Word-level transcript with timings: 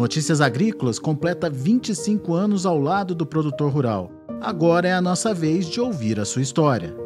Notícias 0.00 0.40
Agrícolas 0.40 0.98
completa 0.98 1.50
25 1.50 2.32
anos 2.32 2.64
ao 2.64 2.78
lado 2.78 3.14
do 3.14 3.26
produtor 3.26 3.70
rural. 3.70 4.10
Agora 4.40 4.88
é 4.88 4.94
a 4.94 5.00
nossa 5.02 5.34
vez 5.34 5.66
de 5.66 5.78
ouvir 5.78 6.18
a 6.18 6.24
sua 6.24 6.40
história. 6.40 6.96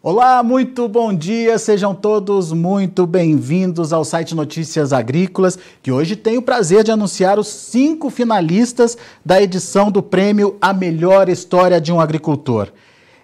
Olá, 0.00 0.44
muito 0.44 0.86
bom 0.86 1.12
dia, 1.12 1.58
sejam 1.58 1.92
todos 1.92 2.52
muito 2.52 3.04
bem-vindos 3.04 3.92
ao 3.92 4.04
site 4.04 4.32
Notícias 4.32 4.92
Agrícolas, 4.92 5.58
que 5.82 5.90
hoje 5.90 6.14
tem 6.14 6.38
o 6.38 6.42
prazer 6.42 6.84
de 6.84 6.92
anunciar 6.92 7.36
os 7.36 7.48
cinco 7.48 8.10
finalistas 8.10 8.96
da 9.26 9.42
edição 9.42 9.90
do 9.90 10.00
prêmio 10.00 10.56
A 10.60 10.72
Melhor 10.72 11.28
História 11.28 11.80
de 11.80 11.92
um 11.92 12.00
Agricultor. 12.00 12.68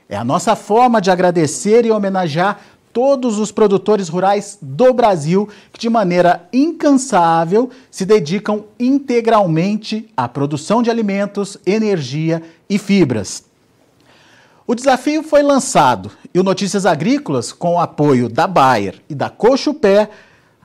É 0.09 0.17
a 0.17 0.25
nossa 0.25 0.55
forma 0.55 1.01
de 1.01 1.11
agradecer 1.11 1.85
e 1.85 1.91
homenagear 1.91 2.61
todos 2.97 3.39
os 3.39 3.53
produtores 3.53 4.09
rurais 4.09 4.57
do 4.63 4.95
Brasil 4.95 5.47
que, 5.71 5.79
de 5.79 5.91
maneira 5.91 6.49
incansável, 6.51 7.69
se 7.91 8.07
dedicam 8.07 8.65
integralmente 8.81 10.09
à 10.17 10.27
produção 10.27 10.83
de 10.83 10.89
alimentos, 10.89 11.59
energia 11.67 12.43
e 12.71 12.79
fibras. 12.79 13.45
O 14.67 14.75
desafio 14.75 15.23
foi 15.23 15.43
lançado 15.43 16.11
e 16.33 16.41
o 16.41 16.43
Notícias 16.43 16.87
Agrícolas, 16.87 17.53
com 17.53 17.75
o 17.75 17.79
apoio 17.79 18.31
da 18.31 18.47
Bayer 18.47 18.95
e 19.11 19.15
da 19.15 19.29
Cochupé, 19.29 20.09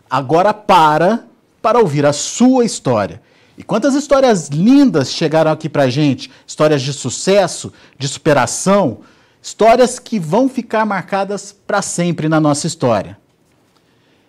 agora 0.10 0.54
para 0.54 1.26
para 1.62 1.80
ouvir 1.80 2.06
a 2.06 2.14
sua 2.14 2.64
história. 2.64 3.22
E 3.58 3.64
quantas 3.64 3.94
histórias 3.94 4.48
lindas 4.48 5.12
chegaram 5.12 5.52
aqui 5.52 5.68
para 5.68 5.90
gente, 5.90 6.32
histórias 6.48 6.82
de 6.82 6.94
sucesso, 6.94 7.74
de 8.00 8.08
superação, 8.08 9.00
histórias 9.42 9.98
que 10.00 10.20
vão 10.20 10.48
ficar 10.48 10.86
marcadas 10.86 11.56
para 11.66 11.82
sempre 11.82 12.30
na 12.30 12.40
nossa 12.40 12.68
história. 12.68 13.18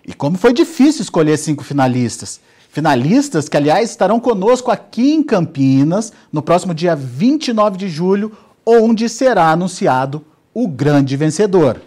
E 0.07 0.12
como 0.12 0.38
foi 0.38 0.52
difícil 0.52 1.02
escolher 1.02 1.37
cinco 1.37 1.63
finalistas. 1.63 2.41
Finalistas 2.71 3.49
que, 3.49 3.57
aliás, 3.57 3.91
estarão 3.91 4.19
conosco 4.19 4.71
aqui 4.71 5.13
em 5.13 5.23
Campinas 5.23 6.13
no 6.32 6.43
próximo 6.43 6.74
dia 6.74 6.96
29 6.96 7.77
de 7.77 7.88
julho, 7.88 8.37
onde 8.65 9.09
será 9.09 9.51
anunciado 9.51 10.24
o 10.54 10.66
grande 10.66 11.16
vencedor. 11.16 11.80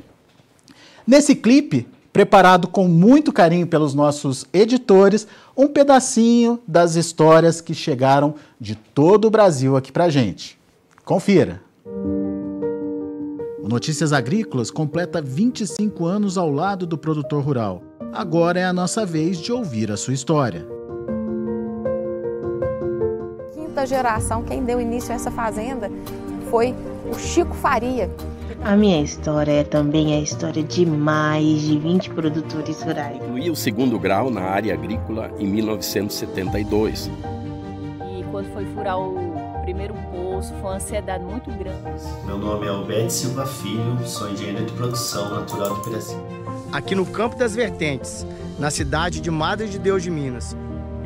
Nesse 1.06 1.36
clipe, 1.36 1.88
preparado 2.14 2.67
com 2.67 2.88
muito 2.88 3.34
carinho 3.34 3.67
pelos 3.67 3.94
nossos 3.94 4.45
editores, 4.54 5.28
um 5.58 5.67
pedacinho 5.67 6.60
das 6.67 6.95
histórias 6.95 7.60
que 7.60 7.73
chegaram 7.73 8.36
de 8.60 8.76
todo 8.76 9.26
o 9.26 9.32
Brasil 9.32 9.76
aqui 9.76 9.92
pra 9.92 10.10
gente. 10.10 10.58
Confira! 11.04 11.62
O 13.66 13.67
Notícias 13.67 14.13
Agrícolas 14.13 14.69
completa 14.69 15.19
25 15.19 16.05
anos 16.05 16.38
ao 16.38 16.52
lado 16.52 16.85
do 16.85 16.99
produtor 16.99 17.44
rural. 17.44 17.81
Agora 18.13 18.59
é 18.59 18.63
a 18.63 18.71
nossa 18.71 19.08
vez 19.08 19.39
de 19.39 19.52
ouvir 19.52 19.91
a 19.91 19.97
sua 19.97 20.13
história. 20.13 20.63
Quinta 23.55 23.83
geração, 23.88 24.43
quem 24.43 24.63
deu 24.63 24.80
início 24.80 25.11
a 25.11 25.16
essa 25.16 25.31
fazenda 25.31 25.89
foi 26.52 26.75
o 27.11 27.17
Chico 27.17 27.55
Faria. 27.55 28.08
A 28.63 28.75
minha 28.75 29.02
história 29.02 29.52
é 29.52 29.63
também 29.63 30.13
a 30.13 30.19
história 30.19 30.61
de 30.61 30.86
mais 30.86 31.61
de 31.61 31.80
20 31.80 32.11
produtores 32.11 32.83
rurais. 32.83 33.16
Incluí 33.16 33.49
o 33.49 33.55
segundo 33.55 33.97
grau 33.97 34.30
na 34.30 34.41
área 34.41 34.75
agrícola 34.75 35.31
em 35.39 35.47
1972. 35.47 37.09
E 38.16 38.23
quando 38.30 38.45
foi 38.53 38.66
furar 38.75 38.99
o 38.99 39.16
primeiro 39.63 39.95
poço, 40.36 40.53
foi 40.55 40.61
uma 40.61 40.75
ansiedade 40.75 41.23
muito 41.23 41.50
grande. 41.52 42.03
Meu 42.25 42.38
nome 42.38 42.66
é 42.66 42.69
Alberto 42.69 43.11
Silva 43.11 43.45
Filho, 43.45 43.97
sou 44.05 44.30
engenheiro 44.30 44.66
de 44.66 44.73
produção 44.73 45.30
natural 45.30 45.75
do 45.75 45.81
Piracema. 45.81 46.23
Aqui 46.72 46.94
no 46.94 47.05
Campo 47.05 47.38
das 47.38 47.55
Vertentes, 47.55 48.25
na 48.59 48.69
cidade 48.69 49.22
de 49.22 49.31
Madre 49.31 49.67
de 49.67 49.80
Deus 49.80 50.03
de 50.03 50.11
Minas. 50.11 50.55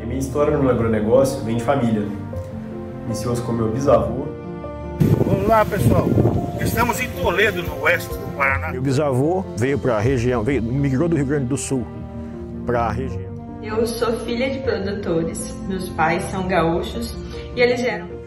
E 0.02 0.06
minha 0.06 0.20
história 0.20 0.58
no 0.58 0.70
agronegócio 0.70 1.44
vem 1.44 1.58
de 1.58 1.64
família. 1.64 2.08
Iniciou-se 3.06 3.42
com 3.42 3.52
meu 3.52 3.72
bisavô, 3.72 4.28
Vamos 5.26 5.48
lá, 5.48 5.64
pessoal. 5.64 6.08
Estamos 6.60 7.00
em 7.00 7.10
Toledo, 7.12 7.64
no 7.64 7.84
oeste 7.84 8.10
do 8.10 8.36
Paraná. 8.36 8.72
Meu 8.72 8.82
bisavô 8.82 9.46
veio 9.56 9.80
para 9.80 9.96
a 9.96 10.00
região, 10.00 10.44
veio, 10.44 10.62
migrou 10.62 11.08
do 11.08 11.16
Rio 11.16 11.26
Grande 11.26 11.46
do 11.46 11.56
Sul 11.56 11.88
para 12.66 12.88
a 12.88 12.92
região. 12.92 13.30
Eu 13.64 13.88
sou 13.88 14.12
filha 14.26 14.50
de 14.50 14.60
produtores. 14.60 15.56
Meus 15.70 15.88
pais 15.90 16.24
são 16.24 16.50
gaúchos 16.50 17.16
e 17.56 17.62
eles 17.62 17.80
vieram. 17.80 18.19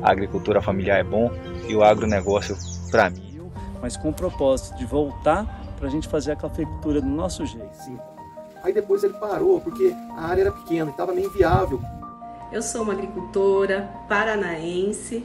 A 0.00 0.10
agricultura 0.10 0.62
familiar 0.62 0.98
é 0.98 1.04
bom 1.04 1.30
e 1.68 1.74
o 1.74 1.82
agronegócio 1.82 2.56
para 2.90 3.10
mim. 3.10 3.50
Mas 3.80 3.96
com 3.96 4.10
o 4.10 4.12
propósito 4.12 4.76
de 4.76 4.86
voltar 4.86 5.44
para 5.76 5.88
a 5.88 5.90
gente 5.90 6.08
fazer 6.08 6.32
a 6.32 6.36
cafeicultura 6.36 7.00
do 7.00 7.08
nosso 7.08 7.44
jeito. 7.44 7.74
Sim. 7.74 7.98
Aí 8.62 8.72
depois 8.72 9.02
ele 9.02 9.14
parou 9.14 9.60
porque 9.60 9.92
a 10.16 10.26
área 10.26 10.42
era 10.42 10.52
pequena, 10.52 10.90
estava 10.90 11.12
meio 11.12 11.28
inviável. 11.28 11.80
Eu 12.52 12.62
sou 12.62 12.82
uma 12.82 12.92
agricultora 12.92 13.90
paranaense 14.08 15.24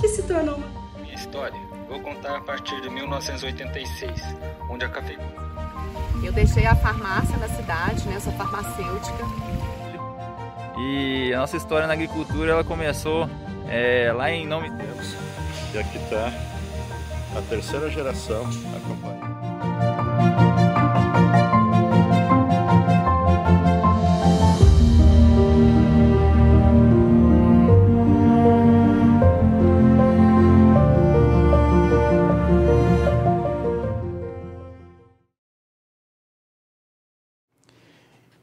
que 0.00 0.08
se 0.08 0.22
tornou 0.24 0.56
uma... 0.56 0.66
Minha 1.00 1.14
história 1.14 1.74
vou 1.88 2.00
contar 2.00 2.36
a 2.36 2.40
partir 2.40 2.80
de 2.80 2.90
1986, 2.90 4.20
onde 4.68 4.84
a 4.84 4.88
cafeicultura. 4.88 5.44
Eu 6.22 6.32
deixei 6.32 6.66
a 6.66 6.74
farmácia 6.74 7.36
na 7.36 7.48
cidade, 7.48 8.06
né? 8.08 8.16
Eu 8.16 8.20
sou 8.20 8.32
farmacêutica. 8.32 9.24
E 10.78 11.32
a 11.32 11.38
nossa 11.38 11.56
história 11.56 11.86
na 11.86 11.92
agricultura 11.92 12.52
ela 12.52 12.64
começou 12.64 13.28
é, 13.74 14.12
lá 14.12 14.30
em 14.30 14.46
Nome 14.46 14.70
Deus. 14.70 15.16
E 15.74 15.78
aqui 15.78 15.98
está 15.98 16.32
a 17.36 17.42
terceira 17.48 17.90
geração 17.90 18.44
acompanhando. 18.76 19.33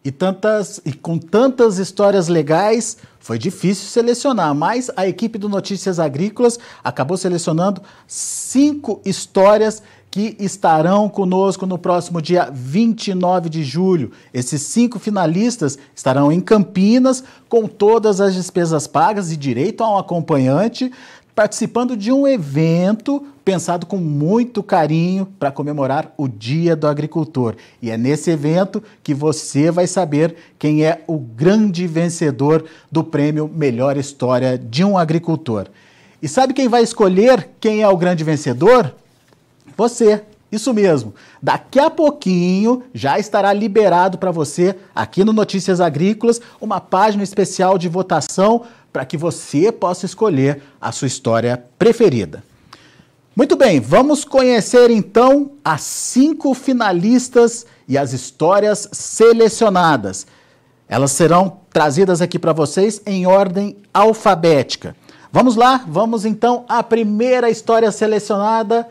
E, 0.03 0.11
tantas, 0.11 0.81
e 0.83 0.93
com 0.93 1.17
tantas 1.19 1.77
histórias 1.77 2.27
legais, 2.27 2.97
foi 3.19 3.37
difícil 3.37 3.87
selecionar, 3.87 4.55
mas 4.55 4.89
a 4.95 5.07
equipe 5.07 5.37
do 5.37 5.47
Notícias 5.47 5.99
Agrícolas 5.99 6.57
acabou 6.83 7.17
selecionando 7.17 7.83
cinco 8.07 8.99
histórias 9.05 9.83
que 10.11 10.35
estarão 10.39 11.07
conosco 11.07 11.65
no 11.65 11.77
próximo 11.77 12.21
dia 12.21 12.49
29 12.51 13.47
de 13.47 13.63
julho. 13.63 14.11
Esses 14.33 14.61
cinco 14.63 14.99
finalistas 14.99 15.77
estarão 15.95 16.31
em 16.31 16.41
Campinas, 16.41 17.23
com 17.47 17.65
todas 17.65 18.19
as 18.19 18.33
despesas 18.33 18.87
pagas 18.87 19.31
e 19.31 19.37
direito 19.37 19.81
a 19.81 19.93
um 19.93 19.97
acompanhante, 19.97 20.91
participando 21.35 21.95
de 21.95 22.11
um 22.11 22.27
evento 22.27 23.25
pensado 23.43 23.85
com 23.85 23.97
muito 23.97 24.61
carinho 24.61 25.25
para 25.39 25.51
comemorar 25.51 26.13
o 26.17 26.27
Dia 26.27 26.75
do 26.75 26.87
Agricultor. 26.87 27.55
E 27.81 27.89
é 27.89 27.97
nesse 27.97 28.29
evento 28.29 28.83
que 29.03 29.13
você 29.13 29.71
vai 29.71 29.87
saber 29.87 30.35
quem 30.59 30.85
é 30.85 31.03
o 31.07 31.17
grande 31.17 31.87
vencedor 31.87 32.65
do 32.91 33.03
prêmio 33.03 33.49
Melhor 33.53 33.97
História 33.97 34.57
de 34.57 34.83
um 34.83 34.97
Agricultor. 34.97 35.67
E 36.21 36.27
sabe 36.27 36.53
quem 36.53 36.67
vai 36.67 36.83
escolher 36.83 37.49
quem 37.59 37.81
é 37.81 37.87
o 37.87 37.97
grande 37.97 38.23
vencedor? 38.23 38.93
Você. 39.75 40.23
Isso 40.51 40.73
mesmo. 40.73 41.15
Daqui 41.41 41.79
a 41.79 41.89
pouquinho 41.89 42.83
já 42.93 43.17
estará 43.17 43.53
liberado 43.53 44.17
para 44.17 44.31
você, 44.31 44.75
aqui 44.93 45.23
no 45.23 45.31
Notícias 45.31 45.79
Agrícolas, 45.79 46.41
uma 46.59 46.81
página 46.81 47.23
especial 47.23 47.77
de 47.77 47.87
votação 47.87 48.63
para 48.91 49.05
que 49.05 49.17
você 49.17 49.71
possa 49.71 50.05
escolher 50.05 50.61
a 50.79 50.91
sua 50.91 51.07
história 51.07 51.63
preferida. 51.77 52.43
Muito 53.35 53.55
bem, 53.55 53.79
vamos 53.79 54.25
conhecer 54.25 54.89
então 54.89 55.51
as 55.63 55.81
cinco 55.81 56.53
finalistas 56.53 57.65
e 57.87 57.97
as 57.97 58.11
histórias 58.11 58.89
selecionadas. 58.91 60.27
Elas 60.87 61.11
serão 61.11 61.59
trazidas 61.71 62.21
aqui 62.21 62.37
para 62.37 62.51
vocês 62.51 63.01
em 63.05 63.25
ordem 63.25 63.77
alfabética. 63.93 64.93
Vamos 65.31 65.55
lá, 65.55 65.85
vamos 65.87 66.25
então 66.25 66.65
à 66.67 66.83
primeira 66.83 67.49
história 67.49 67.89
selecionada. 67.89 68.89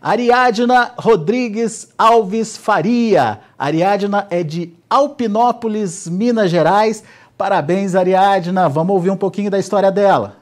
Ariadna 0.00 0.92
Rodrigues 0.96 1.88
Alves 1.98 2.56
Faria. 2.56 3.40
Ariadna 3.58 4.26
é 4.30 4.42
de 4.42 4.72
Alpinópolis, 4.88 6.08
Minas 6.08 6.50
Gerais. 6.50 7.04
Parabéns, 7.36 7.96
Ariadna. 7.96 8.68
Vamos 8.68 8.94
ouvir 8.94 9.10
um 9.10 9.16
pouquinho 9.16 9.50
da 9.50 9.58
história 9.58 9.90
dela. 9.90 10.36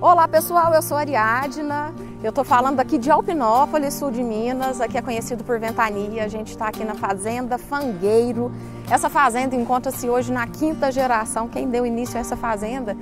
Olá 0.00 0.28
pessoal, 0.28 0.72
eu 0.74 0.82
sou 0.82 0.96
Ariadna, 0.96 1.92
eu 2.22 2.28
estou 2.28 2.44
falando 2.44 2.78
aqui 2.80 2.98
de 2.98 3.10
Alpinópolis, 3.10 3.94
sul 3.94 4.10
de 4.10 4.22
Minas, 4.22 4.78
aqui 4.78 4.98
é 4.98 5.02
conhecido 5.02 5.42
por 5.42 5.58
Ventania, 5.58 6.22
a 6.22 6.28
gente 6.28 6.48
está 6.48 6.68
aqui 6.68 6.84
na 6.84 6.94
Fazenda 6.94 7.56
Fangueiro. 7.56 8.52
Essa 8.90 9.08
fazenda 9.08 9.56
encontra-se 9.56 10.08
hoje 10.08 10.30
na 10.30 10.46
quinta 10.46 10.92
geração, 10.92 11.48
quem 11.48 11.68
deu 11.68 11.86
início 11.86 12.18
a 12.18 12.20
essa 12.20 12.36
fazenda 12.36 12.94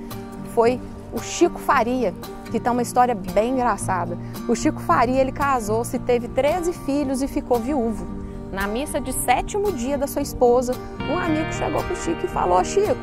foi 0.53 0.79
o 1.13 1.19
Chico 1.21 1.59
Faria, 1.59 2.13
que 2.49 2.59
tem 2.59 2.71
uma 2.71 2.81
história 2.81 3.13
bem 3.13 3.51
engraçada. 3.51 4.17
O 4.47 4.55
Chico 4.55 4.79
Faria, 4.79 5.19
ele 5.19 5.33
casou-se, 5.33 5.99
teve 5.99 6.29
13 6.29 6.71
filhos 6.71 7.21
e 7.21 7.27
ficou 7.27 7.59
viúvo. 7.59 8.24
Na 8.55 8.67
missa 8.67 9.01
de 9.01 9.11
sétimo 9.11 9.69
dia 9.73 9.97
da 9.97 10.07
sua 10.07 10.21
esposa, 10.21 10.71
um 11.11 11.19
amigo 11.19 11.51
chegou 11.51 11.83
para 11.83 11.91
o 11.91 11.95
Chico 11.97 12.21
e 12.23 12.27
falou: 12.29 12.63
Chico, 12.63 12.95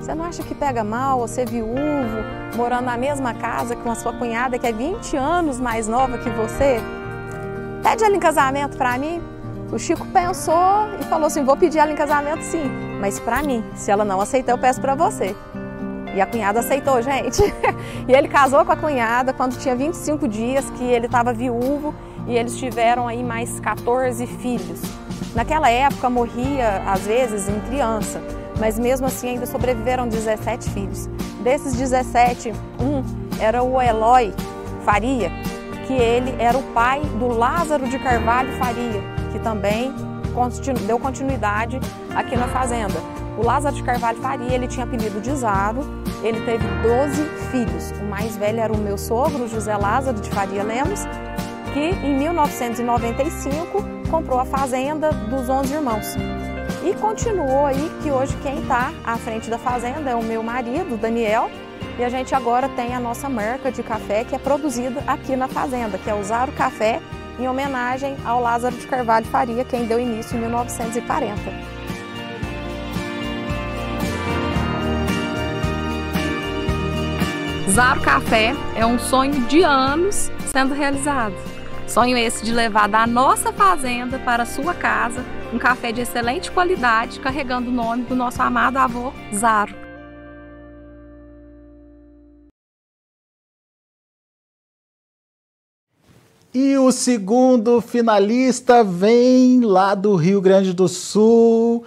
você 0.00 0.14
não 0.14 0.24
acha 0.24 0.42
que 0.42 0.54
pega 0.54 0.82
mal 0.82 1.18
você 1.18 1.44
viúvo, 1.44 1.76
morando 2.56 2.86
na 2.86 2.96
mesma 2.96 3.34
casa 3.34 3.76
com 3.76 3.90
a 3.90 3.94
sua 3.94 4.14
cunhada 4.14 4.58
que 4.58 4.66
é 4.66 4.72
20 4.72 5.14
anos 5.14 5.60
mais 5.60 5.86
nova 5.86 6.16
que 6.16 6.30
você? 6.30 6.80
Pede 7.82 8.02
ela 8.02 8.16
em 8.16 8.18
casamento 8.18 8.78
para 8.78 8.96
mim. 8.96 9.20
O 9.70 9.78
Chico 9.78 10.06
pensou 10.06 10.88
e 10.98 11.04
falou 11.04 11.26
assim: 11.26 11.44
vou 11.44 11.54
pedir 11.54 11.80
ela 11.80 11.92
em 11.92 11.96
casamento 11.96 12.40
sim, 12.40 12.64
mas 12.98 13.20
para 13.20 13.42
mim. 13.42 13.62
Se 13.74 13.90
ela 13.90 14.06
não 14.06 14.22
aceitar, 14.22 14.52
eu 14.52 14.58
peço 14.58 14.80
para 14.80 14.94
você. 14.94 15.36
E 16.14 16.20
a 16.20 16.24
cunhada 16.24 16.60
aceitou, 16.60 17.02
gente. 17.02 17.42
e 18.08 18.12
ele 18.14 18.28
casou 18.28 18.64
com 18.64 18.72
a 18.72 18.76
cunhada 18.76 19.34
quando 19.34 19.58
tinha 19.58 19.76
25 19.76 20.26
dias, 20.26 20.70
que 20.70 20.84
ele 20.84 21.04
estava 21.04 21.30
viúvo, 21.30 21.94
e 22.26 22.36
eles 22.36 22.56
tiveram 22.56 23.06
aí 23.06 23.22
mais 23.22 23.60
14 23.60 24.26
filhos. 24.26 24.80
Naquela 25.34 25.68
época 25.68 26.08
morria, 26.08 26.82
às 26.86 27.00
vezes, 27.00 27.48
em 27.48 27.60
criança, 27.60 28.20
mas 28.58 28.78
mesmo 28.78 29.06
assim 29.06 29.30
ainda 29.30 29.46
sobreviveram 29.46 30.08
17 30.08 30.70
filhos. 30.70 31.06
Desses 31.42 31.74
17, 31.74 32.52
um 32.80 33.02
era 33.40 33.62
o 33.62 33.80
Eloy 33.80 34.32
Faria, 34.84 35.30
que 35.86 35.92
ele 35.92 36.34
era 36.38 36.56
o 36.56 36.62
pai 36.72 37.00
do 37.18 37.28
Lázaro 37.28 37.86
de 37.88 37.98
Carvalho 37.98 38.52
Faria, 38.58 39.02
que 39.32 39.38
também 39.38 39.92
deu 40.86 40.98
continuidade 40.98 41.78
aqui 42.14 42.36
na 42.36 42.48
fazenda. 42.48 42.94
O 43.36 43.44
Lázaro 43.44 43.74
de 43.74 43.82
Carvalho 43.82 44.18
Faria, 44.18 44.54
ele 44.54 44.68
tinha 44.68 44.84
apelido 44.84 45.20
de 45.20 45.34
Zaro, 45.34 45.80
ele 46.22 46.40
teve 46.42 46.64
12 46.82 47.22
filhos. 47.50 47.90
O 48.00 48.04
mais 48.04 48.36
velho 48.36 48.60
era 48.60 48.72
o 48.72 48.78
meu 48.78 48.96
sogro, 48.96 49.48
José 49.48 49.76
Lázaro 49.76 50.20
de 50.20 50.30
Faria 50.30 50.62
Lemos, 50.62 51.00
que 51.74 51.80
em 52.06 52.16
1995 52.16 53.84
comprou 54.08 54.38
a 54.38 54.44
fazenda 54.44 55.10
dos 55.12 55.48
11 55.48 55.74
irmãos. 55.74 56.14
E 56.84 56.94
continuou 56.94 57.66
aí 57.66 57.90
que 58.00 58.12
hoje 58.12 58.36
quem 58.42 58.60
está 58.60 58.92
à 59.04 59.16
frente 59.18 59.50
da 59.50 59.58
fazenda 59.58 60.08
é 60.08 60.14
o 60.14 60.22
meu 60.22 60.40
marido, 60.40 60.96
Daniel, 60.96 61.50
e 61.98 62.04
a 62.04 62.08
gente 62.08 62.32
agora 62.32 62.68
tem 62.68 62.94
a 62.94 63.00
nossa 63.00 63.28
marca 63.28 63.72
de 63.72 63.82
café 63.82 64.22
que 64.22 64.36
é 64.36 64.38
produzida 64.38 65.02
aqui 65.04 65.34
na 65.34 65.48
fazenda, 65.48 65.98
que 65.98 66.08
é 66.08 66.14
o 66.14 66.22
Zaro 66.22 66.52
Café, 66.52 67.00
em 67.40 67.48
homenagem 67.48 68.16
ao 68.24 68.40
Lázaro 68.40 68.76
de 68.76 68.86
Carvalho 68.86 69.26
Faria, 69.26 69.64
quem 69.64 69.84
deu 69.84 69.98
início 69.98 70.36
em 70.36 70.40
1940. 70.40 71.34
Zaro 77.68 78.00
Café 78.00 78.54
é 78.76 78.86
um 78.86 78.96
sonho 78.96 79.40
de 79.46 79.62
anos 79.64 80.30
sendo 80.52 80.72
realizado. 80.72 81.53
Sonho 81.86 82.16
esse 82.16 82.44
de 82.44 82.52
levar 82.52 82.88
da 82.88 83.06
nossa 83.06 83.52
fazenda 83.52 84.18
para 84.18 84.44
sua 84.46 84.74
casa 84.74 85.24
um 85.52 85.58
café 85.58 85.92
de 85.92 86.00
excelente 86.00 86.50
qualidade, 86.50 87.20
carregando 87.20 87.70
o 87.70 87.72
nome 87.72 88.04
do 88.04 88.16
nosso 88.16 88.42
amado 88.42 88.76
avô 88.76 89.12
Zaro. 89.32 89.74
E 96.52 96.76
o 96.78 96.90
segundo 96.92 97.80
finalista 97.80 98.84
vem 98.84 99.60
lá 99.60 99.94
do 99.94 100.14
Rio 100.14 100.40
Grande 100.40 100.72
do 100.72 100.86
Sul, 100.88 101.84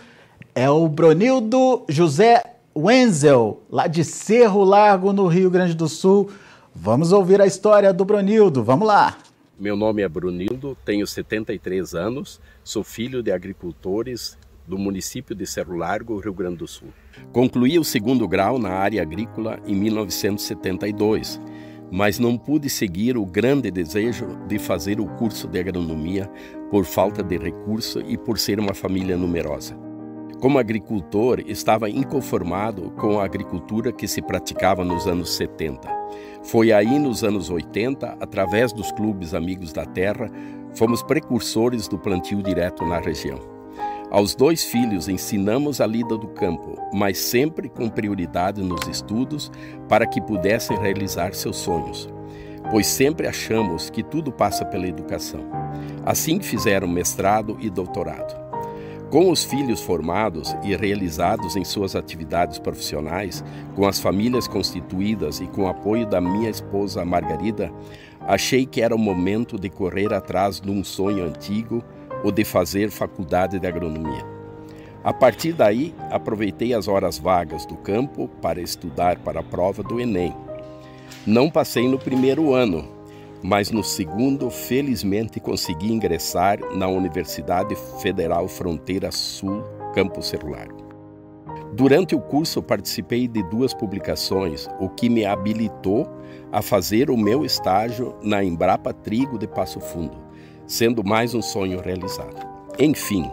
é 0.54 0.70
o 0.70 0.88
Bronildo 0.88 1.86
José 1.88 2.44
Wenzel, 2.76 3.62
lá 3.70 3.88
de 3.88 4.04
Cerro 4.04 4.64
Largo, 4.64 5.14
no 5.14 5.26
Rio 5.28 5.50
Grande 5.50 5.74
do 5.74 5.88
Sul. 5.88 6.30
Vamos 6.76 7.12
ouvir 7.12 7.42
a 7.42 7.48
história 7.48 7.94
do 7.94 8.06
Brunildo. 8.06 8.64
Vamos 8.64 8.88
lá. 8.88 9.18
Meu 9.60 9.76
nome 9.76 10.04
é 10.04 10.08
Brunildo, 10.08 10.78
tenho 10.86 11.08
73 11.08 11.96
anos, 11.96 12.40
sou 12.64 12.84
filho 12.84 13.24
de 13.24 13.32
agricultores 13.32 14.38
do 14.68 14.78
município 14.78 15.34
de 15.34 15.48
Cerro 15.48 15.76
Largo, 15.76 16.20
Rio 16.20 16.32
Grande 16.32 16.58
do 16.58 16.68
Sul. 16.68 16.90
Concluí 17.32 17.80
o 17.80 17.84
segundo 17.84 18.28
grau 18.28 18.60
na 18.60 18.70
área 18.70 19.02
agrícola 19.02 19.60
em 19.66 19.74
1972, 19.74 21.42
mas 21.92 22.20
não 22.20 22.38
pude 22.38 22.70
seguir 22.70 23.18
o 23.18 23.26
grande 23.26 23.72
desejo 23.72 24.28
de 24.48 24.60
fazer 24.60 25.00
o 25.00 25.08
curso 25.08 25.48
de 25.48 25.58
agronomia 25.60 26.30
por 26.70 26.86
falta 26.86 27.24
de 27.24 27.36
recurso 27.36 28.00
e 28.02 28.16
por 28.16 28.38
ser 28.38 28.60
uma 28.60 28.76
família 28.76 29.18
numerosa. 29.18 29.76
Como 30.40 30.60
agricultor, 30.60 31.40
estava 31.48 31.90
inconformado 31.90 32.92
com 32.92 33.20
a 33.20 33.26
agricultura 33.26 33.92
que 33.92 34.08
se 34.08 34.22
praticava 34.22 34.86
nos 34.86 35.08
anos 35.08 35.36
70. 35.36 35.90
Foi 36.44 36.72
aí, 36.72 37.00
nos 37.00 37.24
anos 37.24 37.50
80, 37.50 38.18
através 38.20 38.72
dos 38.72 38.92
clubes 38.92 39.34
Amigos 39.34 39.74
da 39.74 39.86
Terra, 39.86 40.30
fomos 40.74 41.02
precursores 41.04 41.88
do 41.88 41.98
plantio 41.98 42.42
direto 42.42 42.86
na 42.86 43.00
região. 43.00 43.40
Aos 44.10 44.34
dois 44.34 44.64
filhos 44.64 45.10
ensinamos 45.10 45.82
a 45.82 45.86
lida 45.86 46.18
do 46.18 46.30
campo, 46.30 46.80
mas 46.94 47.18
sempre 47.18 47.68
com 47.68 47.90
prioridade 47.90 48.62
nos 48.62 48.88
estudos 48.88 49.52
para 49.90 50.08
que 50.08 50.22
pudessem 50.22 50.80
realizar 50.80 51.34
seus 51.34 51.58
sonhos, 51.58 52.10
pois 52.72 52.88
sempre 52.88 53.28
achamos 53.28 53.90
que 53.90 54.02
tudo 54.02 54.32
passa 54.32 54.64
pela 54.64 54.88
educação. 54.88 55.42
Assim 56.06 56.40
fizeram 56.40 56.88
mestrado 56.88 57.58
e 57.60 57.70
doutorado. 57.70 58.47
Com 59.10 59.32
os 59.32 59.42
filhos 59.42 59.82
formados 59.82 60.54
e 60.64 60.76
realizados 60.76 61.56
em 61.56 61.64
suas 61.64 61.96
atividades 61.96 62.60
profissionais, 62.60 63.42
com 63.74 63.88
as 63.88 64.02
famílias 64.02 64.50
constituídas 64.50 65.40
e 65.40 65.48
com 65.48 65.64
o 65.64 65.68
apoio 65.68 66.06
da 66.06 66.20
minha 66.20 66.50
esposa 66.50 67.06
Margarida, 67.06 67.72
achei 68.20 68.66
que 68.66 68.82
era 68.82 68.94
o 68.94 69.00
momento 69.00 69.58
de 69.58 69.70
correr 69.70 70.14
atrás 70.14 70.60
de 70.60 70.70
um 70.70 70.84
sonho 70.84 71.24
antigo 71.24 71.82
ou 72.22 72.34
de 72.34 72.44
fazer 72.44 72.92
faculdade 72.92 73.58
de 73.58 73.66
agronomia. 73.66 74.26
A 75.06 75.14
partir 75.14 75.54
daí, 75.54 75.96
aproveitei 76.12 76.74
as 76.74 76.90
horas 76.90 77.18
vagas 77.18 77.66
do 77.66 77.78
campo 77.78 78.28
para 78.42 78.60
estudar 78.60 79.20
para 79.20 79.40
a 79.40 79.44
prova 79.44 79.82
do 79.82 80.02
Enem. 80.02 80.36
Não 81.26 81.50
passei 81.50 81.88
no 81.88 81.98
primeiro 81.98 82.54
ano, 82.54 82.97
mas 83.44 83.72
no 83.72 83.84
segundo, 83.84 84.50
felizmente, 84.50 85.40
consegui 85.40 85.92
ingressar 85.92 86.60
na 86.76 86.88
Universidade 86.88 87.76
Federal 88.02 88.48
Fronteira 88.48 89.12
Sul, 89.12 89.64
Campus 89.94 90.28
Celular. 90.28 90.68
Durante 91.74 92.16
o 92.16 92.20
curso, 92.20 92.62
participei 92.62 93.28
de 93.28 93.44
duas 93.44 93.74
publicações, 93.74 94.68
o 94.80 94.90
que 94.90 95.10
me 95.10 95.26
habilitou 95.26 96.08
a 96.52 96.62
fazer 96.62 97.10
o 97.10 97.18
meu 97.18 97.46
estágio 97.46 98.16
na 98.24 98.44
Embrapa 98.44 98.94
Trigo 98.94 99.38
de 99.38 99.48
Passo 99.48 99.80
Fundo, 99.80 100.18
sendo 100.66 101.04
mais 101.04 101.34
um 101.36 101.42
sonho 101.42 101.80
realizado. 101.80 102.48
Enfim, 102.80 103.30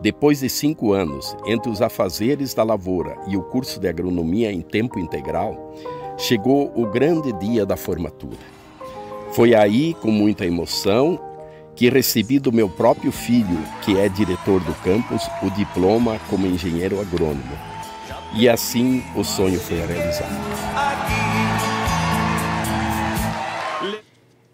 depois 0.00 0.40
de 0.40 0.48
cinco 0.48 0.92
anos 0.92 1.36
entre 1.46 1.70
os 1.70 1.80
afazeres 1.80 2.52
da 2.52 2.62
lavoura 2.62 3.16
e 3.26 3.36
o 3.36 3.42
curso 3.42 3.80
de 3.80 3.88
agronomia 3.88 4.52
em 4.52 4.60
tempo 4.60 4.98
integral, 4.98 5.74
chegou 6.16 6.72
o 6.76 6.86
grande 6.86 7.32
dia 7.32 7.64
da 7.64 7.76
formatura. 7.76 8.57
Foi 9.32 9.54
aí, 9.54 9.94
com 9.94 10.10
muita 10.10 10.46
emoção, 10.46 11.18
que 11.76 11.88
recebi 11.88 12.38
do 12.38 12.52
meu 12.52 12.68
próprio 12.68 13.12
filho, 13.12 13.58
que 13.82 13.96
é 13.96 14.08
diretor 14.08 14.60
do 14.60 14.74
campus, 14.82 15.22
o 15.42 15.50
diploma 15.50 16.18
como 16.28 16.46
engenheiro 16.46 17.00
agrônomo. 17.00 17.56
E 18.34 18.48
assim 18.48 19.02
o 19.14 19.22
sonho 19.22 19.60
foi 19.60 19.76
realizado. 19.76 20.34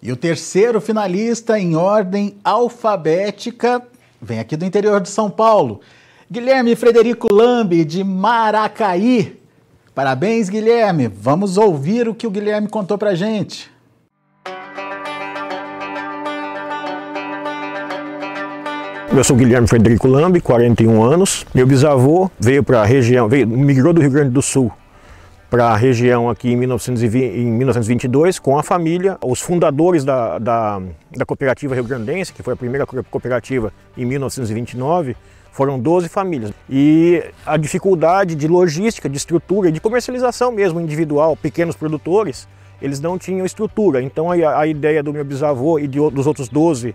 E 0.03 0.13
o 0.13 0.17
terceiro 0.17 0.83
finalista 0.83 1.59
em 1.59 1.77
ordem 1.77 2.37
alfabética 2.45 3.83
vem 4.21 4.39
aqui 4.39 4.55
do 4.55 4.67
interior 4.67 5.01
de 5.01 5.09
São 5.09 5.31
Paulo. 5.31 5.81
Guilherme 6.31 6.77
Frederico 6.77 7.33
Lambi, 7.33 7.85
de 7.85 8.05
Maracaí. 8.05 9.41
Parabéns, 9.95 10.51
Guilherme. 10.51 11.09
Vamos 11.09 11.57
ouvir 11.57 12.07
o 12.07 12.15
que 12.15 12.27
o 12.27 12.31
Guilherme 12.31 12.69
contou 12.69 12.99
pra 12.99 13.15
gente. 13.15 13.74
Eu 19.17 19.23
sou 19.23 19.37
Guilherme 19.37 19.69
Frederico 19.69 20.09
Lambi, 20.09 20.41
41 20.41 21.01
anos. 21.01 21.47
Meu 21.55 21.65
bisavô 21.65 22.29
veio 22.37 22.65
para 22.65 22.83
a 22.83 22.85
região, 22.85 23.29
veio, 23.29 23.47
migrou 23.47 23.93
do 23.93 24.01
Rio 24.01 24.11
Grande 24.11 24.31
do 24.31 24.43
Sul 24.43 24.73
para 25.49 25.67
a 25.67 25.77
região 25.77 26.29
aqui 26.29 26.51
em, 26.51 26.57
1920, 26.57 27.23
em 27.23 27.47
1922 27.47 28.41
com 28.41 28.59
a 28.59 28.63
família. 28.65 29.17
Os 29.25 29.41
fundadores 29.41 30.05
da, 30.05 30.41
da, 30.41 30.83
da 31.17 31.25
cooperativa 31.25 31.77
Rio 31.77 31.85
Grandense, 31.85 32.33
que 32.33 32.43
foi 32.43 32.55
a 32.55 32.57
primeira 32.57 32.85
cooperativa 32.85 33.73
em 33.97 34.05
1929, 34.05 35.17
foram 35.53 35.79
12 35.79 36.09
famílias. 36.09 36.53
E 36.69 37.23
a 37.47 37.57
dificuldade 37.57 38.35
de 38.35 38.49
logística, 38.49 39.09
de 39.09 39.17
estrutura 39.17 39.69
e 39.69 39.73
de 39.73 39.81
comercialização 39.81 40.51
mesmo 40.51 40.81
individual, 40.81 41.37
pequenos 41.37 41.77
produtores, 41.77 42.49
eles 42.83 42.99
não 42.99 43.17
tinham 43.17 43.47
estrutura. 43.47 44.03
Então 44.03 44.31
a, 44.33 44.59
a 44.59 44.67
ideia 44.67 45.05
do 45.05 45.13
meu 45.13 45.25
bisavô 45.25 45.79
e 45.79 45.87
de, 45.87 45.99
dos 46.11 46.27
outros 46.27 46.49
12 46.49 46.89
eh, 46.89 46.95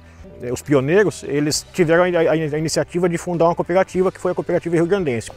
os 0.52 0.62
pioneiros, 0.62 1.24
eles 1.28 1.66
tiveram 1.74 2.04
a, 2.04 2.58
iniciativa 2.58 3.10
de 3.10 3.18
fundar 3.18 3.46
uma 3.46 3.56
cooperativa, 3.56 4.12
que 4.12 4.20
foi 4.20 4.32
a 4.32 4.36
Cooperativa 4.36 4.76
Rio 4.76 4.86
Grandense. 4.86 5.32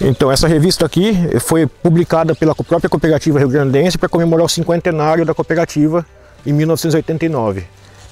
Então, 0.00 0.30
essa 0.30 0.48
revista 0.48 0.84
aqui 0.84 1.12
foi 1.40 1.66
publicada 1.66 2.34
pela 2.34 2.54
própria 2.54 2.88
cooperativa 2.88 3.38
Rio 3.38 3.48
Grandense 3.48 3.96
para 3.96 4.08
comemorar 4.08 4.46
o 4.46 4.48
cinquentenário 4.48 5.24
da 5.24 5.34
cooperativa 5.34 6.04
em 6.44 6.52
1989. 6.52 7.64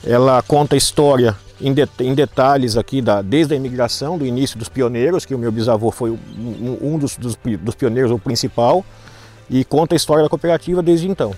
Ela 0.04 0.42
conta 0.42 0.74
a 0.74 0.78
história 0.78 1.36
em, 1.60 1.72
de, 1.72 1.88
em 2.00 2.14
detalhes 2.14 2.76
aqui, 2.76 3.00
da, 3.00 3.22
desde 3.22 3.54
a 3.54 3.56
imigração, 3.56 4.18
do 4.18 4.26
início 4.26 4.58
dos 4.58 4.68
pioneiros, 4.68 5.24
que 5.24 5.34
o 5.34 5.38
meu 5.38 5.50
bisavô 5.50 5.90
foi 5.90 6.10
um, 6.10 6.78
um 6.80 6.98
dos, 6.98 7.16
dos, 7.16 7.36
dos 7.60 7.74
pioneiros, 7.74 8.10
o 8.10 8.18
principal, 8.18 8.84
e 9.48 9.64
conta 9.64 9.94
a 9.94 9.96
história 9.96 10.22
da 10.22 10.28
cooperativa 10.28 10.82
desde 10.82 11.08
então. 11.08 11.34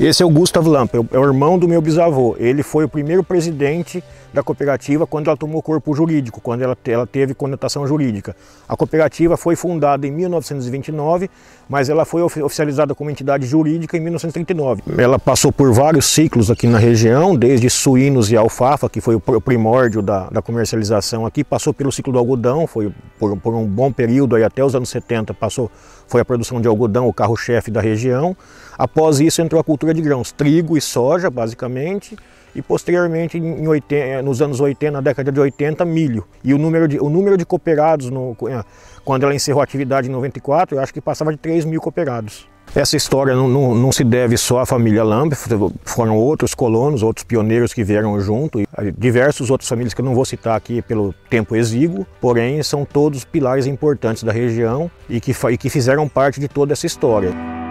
Esse 0.00 0.22
é 0.22 0.26
o 0.26 0.30
Gustav 0.30 0.66
Lamp, 0.66 0.94
é 0.94 1.18
o 1.18 1.24
irmão 1.24 1.58
do 1.58 1.68
meu 1.68 1.80
bisavô. 1.80 2.34
Ele 2.38 2.62
foi 2.62 2.84
o 2.84 2.88
primeiro 2.88 3.22
presidente 3.22 4.02
da 4.32 4.42
cooperativa 4.42 5.06
quando 5.06 5.28
ela 5.28 5.36
tomou 5.36 5.62
corpo 5.62 5.94
jurídico, 5.94 6.40
quando 6.40 6.62
ela, 6.62 6.76
ela 6.86 7.06
teve 7.06 7.34
conotação 7.34 7.86
jurídica. 7.86 8.34
A 8.68 8.76
cooperativa 8.76 9.36
foi 9.36 9.54
fundada 9.54 10.06
em 10.06 10.10
1929, 10.10 11.30
mas 11.68 11.88
ela 11.88 12.04
foi 12.04 12.22
oficializada 12.22 12.94
como 12.94 13.10
entidade 13.10 13.46
jurídica 13.46 13.96
em 13.96 14.00
1939. 14.00 14.82
Ela 14.98 15.18
passou 15.18 15.52
por 15.52 15.72
vários 15.72 16.06
ciclos 16.06 16.50
aqui 16.50 16.66
na 16.66 16.78
região, 16.78 17.36
desde 17.36 17.68
suínos 17.68 18.30
e 18.30 18.36
alfafa, 18.36 18.88
que 18.88 19.00
foi 19.00 19.14
o 19.14 19.40
primórdio 19.40 20.00
da, 20.00 20.28
da 20.30 20.42
comercialização 20.42 21.26
aqui, 21.26 21.44
passou 21.44 21.74
pelo 21.74 21.92
ciclo 21.92 22.12
do 22.12 22.18
algodão, 22.18 22.66
foi 22.66 22.92
por, 23.18 23.36
por 23.36 23.54
um 23.54 23.66
bom 23.66 23.92
período, 23.92 24.36
aí 24.36 24.44
até 24.44 24.64
os 24.64 24.74
anos 24.74 24.88
70 24.88 25.34
passou, 25.34 25.70
foi 26.08 26.20
a 26.20 26.24
produção 26.24 26.60
de 26.60 26.68
algodão, 26.68 27.06
o 27.06 27.12
carro-chefe 27.12 27.70
da 27.70 27.80
região. 27.80 28.36
Após 28.76 29.20
isso 29.20 29.42
entrou 29.42 29.60
a 29.60 29.64
cultura 29.64 29.92
de 29.92 30.00
grãos, 30.00 30.32
trigo 30.32 30.76
e 30.76 30.80
soja, 30.80 31.30
basicamente, 31.30 32.16
e 32.54 32.60
posteriormente 32.60 33.38
em 33.38 33.66
80, 33.66 33.94
eh, 33.94 34.22
nos 34.22 34.42
anos 34.42 34.60
80, 34.60 34.92
na 34.92 35.00
década 35.00 35.32
de 35.32 35.40
80, 35.40 35.84
milho. 35.84 36.24
E 36.44 36.52
o 36.52 36.58
número 36.58 36.86
de, 36.86 36.98
o 36.98 37.08
número 37.08 37.36
de 37.36 37.44
cooperados, 37.44 38.10
no, 38.10 38.36
eh, 38.48 38.62
quando 39.04 39.24
ela 39.24 39.34
encerrou 39.34 39.60
a 39.60 39.64
atividade 39.64 40.08
em 40.08 40.12
94, 40.12 40.76
eu 40.76 40.80
acho 40.80 40.92
que 40.92 41.00
passava 41.00 41.32
de 41.32 41.38
3 41.38 41.64
mil 41.64 41.80
cooperados. 41.80 42.46
Essa 42.74 42.96
história 42.96 43.34
não, 43.34 43.48
não, 43.48 43.74
não, 43.74 43.92
se 43.92 44.02
deve 44.02 44.36
só 44.38 44.60
à 44.60 44.66
família 44.66 45.04
Lamb, 45.04 45.34
foram 45.84 46.16
outros 46.16 46.54
colonos, 46.54 47.02
outros 47.02 47.22
pioneiros 47.22 47.74
que 47.74 47.84
vieram 47.84 48.18
junto, 48.18 48.60
e 48.60 48.66
diversos 48.96 49.50
outras 49.50 49.68
famílias 49.68 49.92
que 49.92 50.00
eu 50.00 50.04
não 50.04 50.14
vou 50.14 50.24
citar 50.24 50.56
aqui 50.56 50.80
pelo 50.80 51.14
tempo 51.28 51.54
exíguo, 51.54 52.06
porém 52.18 52.62
são 52.62 52.86
todos 52.86 53.24
pilares 53.24 53.66
importantes 53.66 54.22
da 54.22 54.32
região 54.32 54.90
e 55.06 55.20
que, 55.20 55.34
e 55.50 55.58
que 55.58 55.68
fizeram 55.68 56.08
parte 56.08 56.40
de 56.40 56.48
toda 56.48 56.72
essa 56.72 56.86
história. 56.86 57.61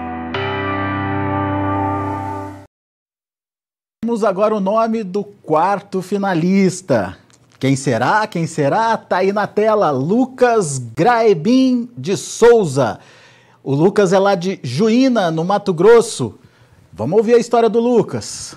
Temos 4.12 4.26
agora 4.26 4.54
o 4.54 4.60
nome 4.60 5.06
do 5.06 5.24
quarto 5.24 6.02
finalista. 6.02 7.18
Quem 7.58 7.78
será? 7.78 8.28
Quem 8.28 8.46
será? 8.46 8.98
Tá 8.98 9.20
aí 9.20 9.32
na 9.32 9.48
tela, 9.48 9.90
Lucas 9.90 10.80
Graebin 10.80 11.90
de 11.98 12.18
Souza. 12.18 13.00
O 13.64 13.74
Lucas 13.74 14.12
é 14.12 14.20
lá 14.20 14.36
de 14.36 14.60
Juína, 14.62 15.32
no 15.32 15.46
Mato 15.46 15.74
Grosso. 15.74 16.38
Vamos 16.92 17.20
ouvir 17.20 17.36
a 17.36 17.38
história 17.38 17.70
do 17.70 17.80
Lucas. 17.80 18.54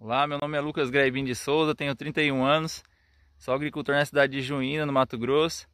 Olá, 0.00 0.26
meu 0.26 0.40
nome 0.42 0.58
é 0.58 0.60
Lucas 0.60 0.90
Graebin 0.90 1.24
de 1.24 1.36
Souza, 1.36 1.72
tenho 1.72 1.94
31 1.94 2.44
anos, 2.44 2.82
sou 3.38 3.54
agricultor 3.54 3.94
na 3.94 4.04
cidade 4.04 4.32
de 4.32 4.42
Juína, 4.42 4.84
no 4.84 4.92
Mato 4.92 5.16
Grosso, 5.16 5.68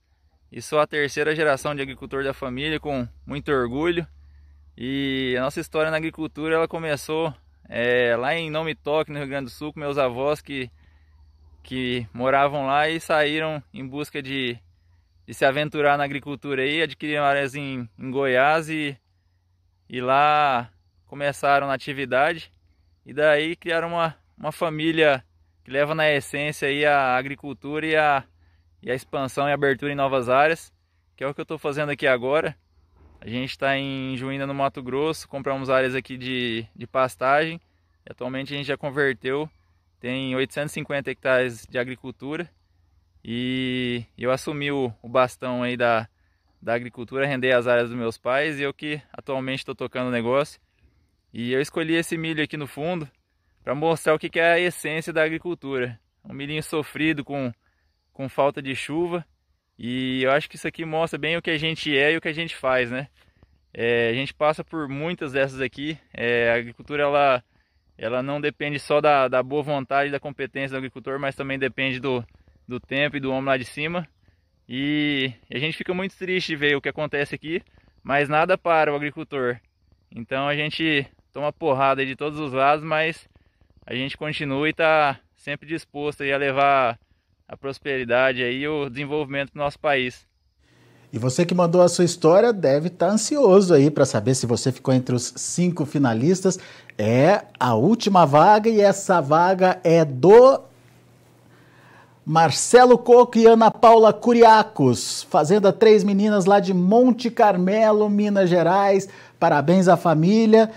e 0.52 0.60
sou 0.60 0.78
a 0.78 0.86
terceira 0.86 1.34
geração 1.34 1.74
de 1.74 1.80
agricultor 1.80 2.22
da 2.22 2.34
família, 2.34 2.78
com 2.78 3.08
muito 3.26 3.50
orgulho. 3.50 4.06
E 4.76 5.34
a 5.38 5.40
nossa 5.40 5.58
história 5.58 5.90
na 5.90 5.96
agricultura 5.96 6.54
ela 6.54 6.68
começou 6.68 7.32
é, 7.74 8.14
lá 8.16 8.34
em 8.34 8.50
Não 8.50 8.64
Me 8.64 8.74
Toque, 8.74 9.10
no 9.10 9.18
Rio 9.18 9.28
Grande 9.28 9.46
do 9.46 9.50
Sul, 9.50 9.72
com 9.72 9.80
meus 9.80 9.96
avós 9.96 10.42
que, 10.42 10.70
que 11.62 12.06
moravam 12.12 12.66
lá 12.66 12.86
e 12.86 13.00
saíram 13.00 13.62
em 13.72 13.86
busca 13.88 14.22
de, 14.22 14.58
de 15.26 15.32
se 15.32 15.42
aventurar 15.46 15.96
na 15.96 16.04
agricultura 16.04 16.60
aí, 16.60 16.82
adquiriram 16.82 17.24
áreas 17.24 17.54
em, 17.54 17.88
em 17.98 18.10
Goiás 18.10 18.68
e, 18.68 18.94
e 19.88 20.02
lá 20.02 20.70
começaram 21.06 21.66
na 21.66 21.72
atividade 21.72 22.52
e 23.06 23.14
daí 23.14 23.56
criaram 23.56 23.88
uma, 23.88 24.18
uma 24.36 24.52
família 24.52 25.24
que 25.64 25.70
leva 25.70 25.94
na 25.94 26.10
essência 26.10 26.68
aí 26.68 26.84
a 26.84 27.16
agricultura 27.16 27.86
e 27.86 27.96
a, 27.96 28.22
e 28.82 28.90
a 28.90 28.94
expansão 28.94 29.48
e 29.48 29.52
abertura 29.52 29.90
em 29.90 29.96
novas 29.96 30.28
áreas, 30.28 30.70
que 31.16 31.24
é 31.24 31.26
o 31.26 31.32
que 31.32 31.40
eu 31.40 31.44
estou 31.44 31.56
fazendo 31.56 31.88
aqui 31.88 32.06
agora. 32.06 32.54
A 33.24 33.28
gente 33.28 33.50
está 33.50 33.78
em 33.78 34.16
Juína, 34.16 34.48
no 34.48 34.52
Mato 34.52 34.82
Grosso, 34.82 35.28
compramos 35.28 35.70
áreas 35.70 35.94
aqui 35.94 36.18
de, 36.18 36.66
de 36.74 36.88
pastagem. 36.88 37.60
Atualmente 38.04 38.52
a 38.52 38.56
gente 38.56 38.66
já 38.66 38.76
converteu, 38.76 39.48
tem 40.00 40.34
850 40.34 41.08
hectares 41.08 41.64
de 41.64 41.78
agricultura. 41.78 42.50
E 43.24 44.04
eu 44.18 44.32
assumi 44.32 44.72
o, 44.72 44.92
o 45.00 45.08
bastão 45.08 45.62
aí 45.62 45.76
da, 45.76 46.08
da 46.60 46.74
agricultura, 46.74 47.24
rendei 47.24 47.52
as 47.52 47.68
áreas 47.68 47.90
dos 47.90 47.96
meus 47.96 48.18
pais 48.18 48.58
e 48.58 48.64
eu 48.64 48.74
que 48.74 49.00
atualmente 49.12 49.60
estou 49.60 49.76
tocando 49.76 50.08
o 50.08 50.12
negócio. 50.12 50.60
E 51.32 51.52
eu 51.52 51.60
escolhi 51.60 51.94
esse 51.94 52.18
milho 52.18 52.42
aqui 52.42 52.56
no 52.56 52.66
fundo 52.66 53.08
para 53.62 53.72
mostrar 53.72 54.14
o 54.14 54.18
que, 54.18 54.28
que 54.28 54.40
é 54.40 54.54
a 54.54 54.58
essência 54.58 55.12
da 55.12 55.22
agricultura. 55.22 55.96
Um 56.24 56.34
milhinho 56.34 56.60
sofrido 56.60 57.24
com, 57.24 57.52
com 58.12 58.28
falta 58.28 58.60
de 58.60 58.74
chuva, 58.74 59.24
e 59.84 60.22
eu 60.22 60.30
acho 60.30 60.48
que 60.48 60.54
isso 60.54 60.68
aqui 60.68 60.84
mostra 60.84 61.18
bem 61.18 61.36
o 61.36 61.42
que 61.42 61.50
a 61.50 61.58
gente 61.58 61.98
é 61.98 62.12
e 62.12 62.16
o 62.16 62.20
que 62.20 62.28
a 62.28 62.32
gente 62.32 62.54
faz, 62.54 62.88
né? 62.88 63.08
É, 63.74 64.10
a 64.10 64.12
gente 64.12 64.32
passa 64.32 64.62
por 64.62 64.88
muitas 64.88 65.32
dessas 65.32 65.60
aqui. 65.60 65.98
É, 66.14 66.52
a 66.52 66.54
agricultura 66.54 67.02
ela, 67.02 67.44
ela 67.98 68.22
não 68.22 68.40
depende 68.40 68.78
só 68.78 69.00
da, 69.00 69.26
da 69.26 69.42
boa 69.42 69.60
vontade 69.60 70.08
e 70.08 70.12
da 70.12 70.20
competência 70.20 70.70
do 70.70 70.76
agricultor, 70.76 71.18
mas 71.18 71.34
também 71.34 71.58
depende 71.58 71.98
do, 71.98 72.24
do 72.68 72.78
tempo 72.78 73.16
e 73.16 73.20
do 73.20 73.32
homem 73.32 73.46
lá 73.46 73.56
de 73.56 73.64
cima. 73.64 74.06
E 74.68 75.32
a 75.52 75.58
gente 75.58 75.76
fica 75.76 75.92
muito 75.92 76.16
triste 76.16 76.46
de 76.50 76.56
ver 76.56 76.76
o 76.76 76.80
que 76.80 76.88
acontece 76.88 77.34
aqui, 77.34 77.60
mas 78.04 78.28
nada 78.28 78.56
para 78.56 78.92
o 78.92 78.94
agricultor. 78.94 79.58
Então 80.12 80.46
a 80.46 80.54
gente 80.54 81.04
toma 81.32 81.52
porrada 81.52 82.06
de 82.06 82.14
todos 82.14 82.38
os 82.38 82.52
lados, 82.52 82.84
mas 82.84 83.28
a 83.84 83.96
gente 83.96 84.16
continua 84.16 84.68
e 84.68 84.70
está 84.70 85.18
sempre 85.34 85.66
disposto 85.66 86.22
a 86.22 86.36
levar 86.36 87.00
a 87.52 87.56
prosperidade 87.56 88.40
e 88.40 88.66
o 88.66 88.88
desenvolvimento 88.88 89.52
do 89.52 89.58
nosso 89.58 89.78
país. 89.78 90.26
E 91.12 91.18
você 91.18 91.44
que 91.44 91.54
mandou 91.54 91.82
a 91.82 91.88
sua 91.88 92.06
história 92.06 92.50
deve 92.50 92.86
estar 92.86 93.08
tá 93.08 93.12
ansioso 93.12 93.74
aí 93.74 93.90
para 93.90 94.06
saber 94.06 94.34
se 94.34 94.46
você 94.46 94.72
ficou 94.72 94.94
entre 94.94 95.14
os 95.14 95.34
cinco 95.36 95.84
finalistas. 95.84 96.58
É 96.96 97.42
a 97.60 97.74
última 97.74 98.24
vaga 98.24 98.70
e 98.70 98.80
essa 98.80 99.20
vaga 99.20 99.78
é 99.84 100.02
do 100.02 100.62
Marcelo 102.24 102.96
Coco 102.96 103.36
e 103.36 103.44
Ana 103.44 103.70
Paula 103.70 104.14
Curiacos, 104.14 105.24
Fazenda 105.24 105.70
Três 105.74 106.02
Meninas 106.02 106.46
lá 106.46 106.58
de 106.58 106.72
Monte 106.72 107.30
Carmelo, 107.30 108.08
Minas 108.08 108.48
Gerais. 108.48 109.10
Parabéns 109.38 109.88
à 109.88 109.96
família. 109.98 110.70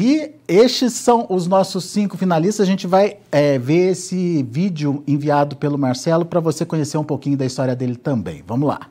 E 0.00 0.32
estes 0.46 0.92
são 0.92 1.26
os 1.28 1.48
nossos 1.48 1.86
cinco 1.86 2.16
finalistas. 2.16 2.60
A 2.60 2.70
gente 2.70 2.86
vai 2.86 3.18
é, 3.32 3.58
ver 3.58 3.90
esse 3.90 4.44
vídeo 4.44 5.02
enviado 5.08 5.56
pelo 5.56 5.76
Marcelo 5.76 6.24
para 6.24 6.38
você 6.38 6.64
conhecer 6.64 6.96
um 6.98 7.04
pouquinho 7.04 7.36
da 7.36 7.44
história 7.44 7.74
dele 7.74 7.96
também. 7.96 8.44
Vamos 8.46 8.68
lá. 8.68 8.88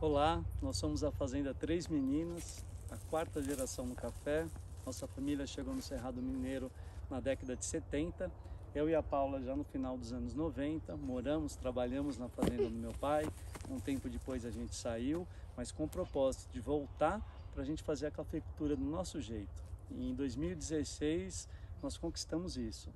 Olá, 0.00 0.42
nós 0.62 0.78
somos 0.78 1.04
a 1.04 1.10
Fazenda 1.10 1.52
Três 1.52 1.88
Meninas, 1.88 2.64
a 2.90 2.96
quarta 3.10 3.42
geração 3.42 3.84
no 3.84 3.94
café. 3.94 4.46
Nossa 4.86 5.06
família 5.06 5.46
chegou 5.46 5.74
no 5.74 5.82
Cerrado 5.82 6.22
Mineiro 6.22 6.72
na 7.10 7.20
década 7.20 7.54
de 7.54 7.66
70. 7.66 8.30
Eu 8.74 8.88
e 8.88 8.94
a 8.94 9.02
Paula 9.02 9.42
já 9.42 9.54
no 9.54 9.64
final 9.64 9.98
dos 9.98 10.10
anos 10.10 10.32
90, 10.32 10.96
moramos, 10.96 11.54
trabalhamos 11.54 12.16
na 12.16 12.30
fazenda 12.30 12.64
do 12.64 12.78
meu 12.78 12.94
pai. 12.98 13.28
Um 13.70 13.78
tempo 13.78 14.08
depois 14.08 14.46
a 14.46 14.50
gente 14.50 14.74
saiu, 14.74 15.26
mas 15.54 15.70
com 15.70 15.84
o 15.84 15.88
propósito 15.88 16.50
de 16.50 16.60
voltar 16.60 17.20
para 17.52 17.62
a 17.62 17.66
gente 17.66 17.82
fazer 17.82 18.06
a 18.06 18.10
cafeicultura 18.10 18.74
do 18.74 18.84
nosso 18.84 19.20
jeito 19.20 19.67
em 19.90 20.14
2016 20.14 21.48
nós 21.82 21.96
conquistamos 21.96 22.56
isso 22.56 22.90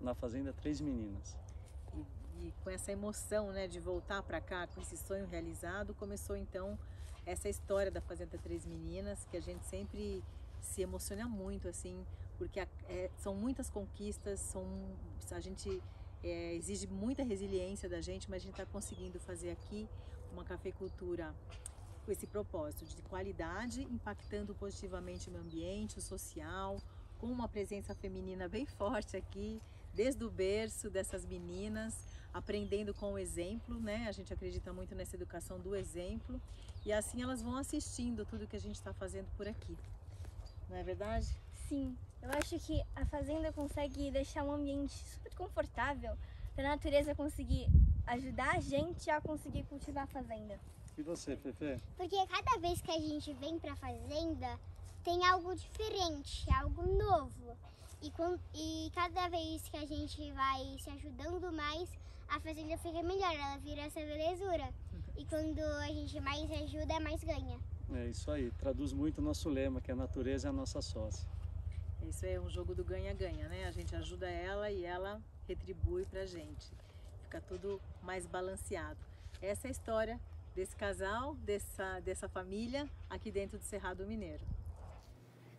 na 0.00 0.14
Fazenda 0.14 0.52
Três 0.52 0.80
Meninas. 0.80 1.36
E, 1.94 2.46
e 2.46 2.54
com 2.62 2.70
essa 2.70 2.92
emoção 2.92 3.50
né, 3.52 3.66
de 3.66 3.80
voltar 3.80 4.22
para 4.22 4.40
cá, 4.40 4.66
com 4.66 4.80
esse 4.80 4.96
sonho 4.96 5.26
realizado, 5.26 5.94
começou 5.94 6.36
então 6.36 6.78
essa 7.26 7.48
história 7.48 7.90
da 7.90 8.00
Fazenda 8.00 8.38
Três 8.38 8.64
Meninas, 8.64 9.26
que 9.30 9.36
a 9.36 9.40
gente 9.40 9.64
sempre 9.66 10.22
se 10.60 10.82
emociona 10.82 11.28
muito, 11.28 11.68
assim, 11.68 12.04
porque 12.36 12.60
é, 12.60 13.10
são 13.18 13.34
muitas 13.34 13.68
conquistas, 13.68 14.40
são, 14.40 14.64
a 15.30 15.40
gente 15.40 15.82
é, 16.22 16.54
exige 16.54 16.86
muita 16.86 17.22
resiliência 17.22 17.88
da 17.88 18.00
gente, 18.00 18.30
mas 18.30 18.42
a 18.42 18.44
gente 18.44 18.54
está 18.54 18.66
conseguindo 18.66 19.18
fazer 19.20 19.50
aqui 19.50 19.88
uma 20.32 20.44
cafeicultura 20.44 21.34
com 22.08 22.12
esse 22.12 22.26
propósito 22.26 22.86
de 22.86 23.02
qualidade, 23.02 23.82
impactando 23.82 24.54
positivamente 24.54 25.28
o 25.28 25.30
meio 25.30 25.44
ambiente, 25.44 25.98
o 25.98 26.00
social, 26.00 26.80
com 27.18 27.26
uma 27.26 27.46
presença 27.46 27.94
feminina 27.94 28.48
bem 28.48 28.64
forte 28.80 29.14
aqui, 29.14 29.60
desde 29.92 30.24
o 30.24 30.30
berço 30.30 30.88
dessas 30.88 31.26
meninas, 31.26 32.06
aprendendo 32.32 32.94
com 32.94 33.12
o 33.12 33.18
exemplo, 33.18 33.78
né? 33.78 34.06
A 34.08 34.12
gente 34.12 34.32
acredita 34.32 34.72
muito 34.72 34.94
nessa 34.94 35.16
educação 35.16 35.60
do 35.60 35.76
exemplo 35.76 36.40
e 36.86 36.94
assim 36.94 37.20
elas 37.20 37.42
vão 37.42 37.58
assistindo 37.58 38.24
tudo 38.24 38.46
que 38.46 38.56
a 38.56 38.60
gente 38.60 38.76
está 38.76 38.94
fazendo 38.94 39.28
por 39.36 39.46
aqui. 39.46 39.76
Não 40.70 40.78
é 40.78 40.82
verdade? 40.82 41.28
Sim, 41.68 41.94
eu 42.22 42.30
acho 42.30 42.58
que 42.60 42.82
a 42.96 43.04
fazenda 43.04 43.52
consegue 43.52 44.10
deixar 44.10 44.44
um 44.44 44.52
ambiente 44.52 44.94
super 44.94 45.34
confortável 45.34 46.16
para 46.54 46.68
a 46.68 46.70
natureza 46.70 47.14
conseguir 47.14 47.68
ajudar 48.06 48.56
a 48.56 48.60
gente 48.60 49.10
a 49.10 49.20
conseguir 49.20 49.64
cultivar 49.64 50.04
a 50.04 50.06
fazenda. 50.06 50.58
E 50.98 51.02
você, 51.04 51.36
Fefe? 51.36 51.80
Porque 51.96 52.16
cada 52.26 52.58
vez 52.58 52.80
que 52.82 52.90
a 52.90 52.98
gente 52.98 53.32
vem 53.34 53.56
pra 53.60 53.76
fazenda, 53.76 54.58
tem 55.04 55.24
algo 55.24 55.54
diferente, 55.54 56.44
algo 56.52 56.82
novo. 56.82 57.56
E, 58.02 58.10
com, 58.10 58.36
e 58.52 58.90
cada 58.92 59.28
vez 59.28 59.68
que 59.68 59.76
a 59.76 59.86
gente 59.86 60.32
vai 60.32 60.76
se 60.80 60.90
ajudando 60.90 61.52
mais, 61.52 61.88
a 62.28 62.40
fazenda 62.40 62.76
fica 62.78 63.00
melhor, 63.00 63.32
ela 63.32 63.58
vira 63.58 63.82
essa 63.82 64.00
belezura. 64.00 64.74
E 65.16 65.24
quando 65.24 65.60
a 65.60 65.86
gente 65.86 66.18
mais 66.18 66.50
ajuda, 66.50 66.98
mais 66.98 67.22
ganha. 67.22 67.60
É 67.94 68.06
isso 68.06 68.28
aí, 68.32 68.50
traduz 68.58 68.92
muito 68.92 69.18
o 69.18 69.22
nosso 69.22 69.48
lema, 69.48 69.80
que 69.80 69.92
a 69.92 69.96
natureza 69.96 70.48
é 70.48 70.50
a 70.50 70.52
nossa 70.52 70.82
sócia. 70.82 71.24
Isso 72.08 72.26
é 72.26 72.40
um 72.40 72.50
jogo 72.50 72.74
do 72.74 72.82
ganha-ganha, 72.82 73.48
né? 73.48 73.66
A 73.66 73.70
gente 73.70 73.94
ajuda 73.94 74.28
ela 74.28 74.68
e 74.68 74.84
ela 74.84 75.22
retribui 75.46 76.04
pra 76.06 76.26
gente. 76.26 76.72
Fica 77.22 77.40
tudo 77.40 77.80
mais 78.02 78.26
balanceado. 78.26 78.98
Essa 79.40 79.68
é 79.68 79.68
a 79.68 79.70
história 79.70 80.20
desse 80.58 80.74
casal, 80.74 81.36
dessa, 81.46 82.00
dessa 82.04 82.28
família 82.28 82.88
aqui 83.08 83.30
dentro 83.30 83.58
do 83.58 83.62
Cerrado 83.62 84.04
Mineiro. 84.04 84.42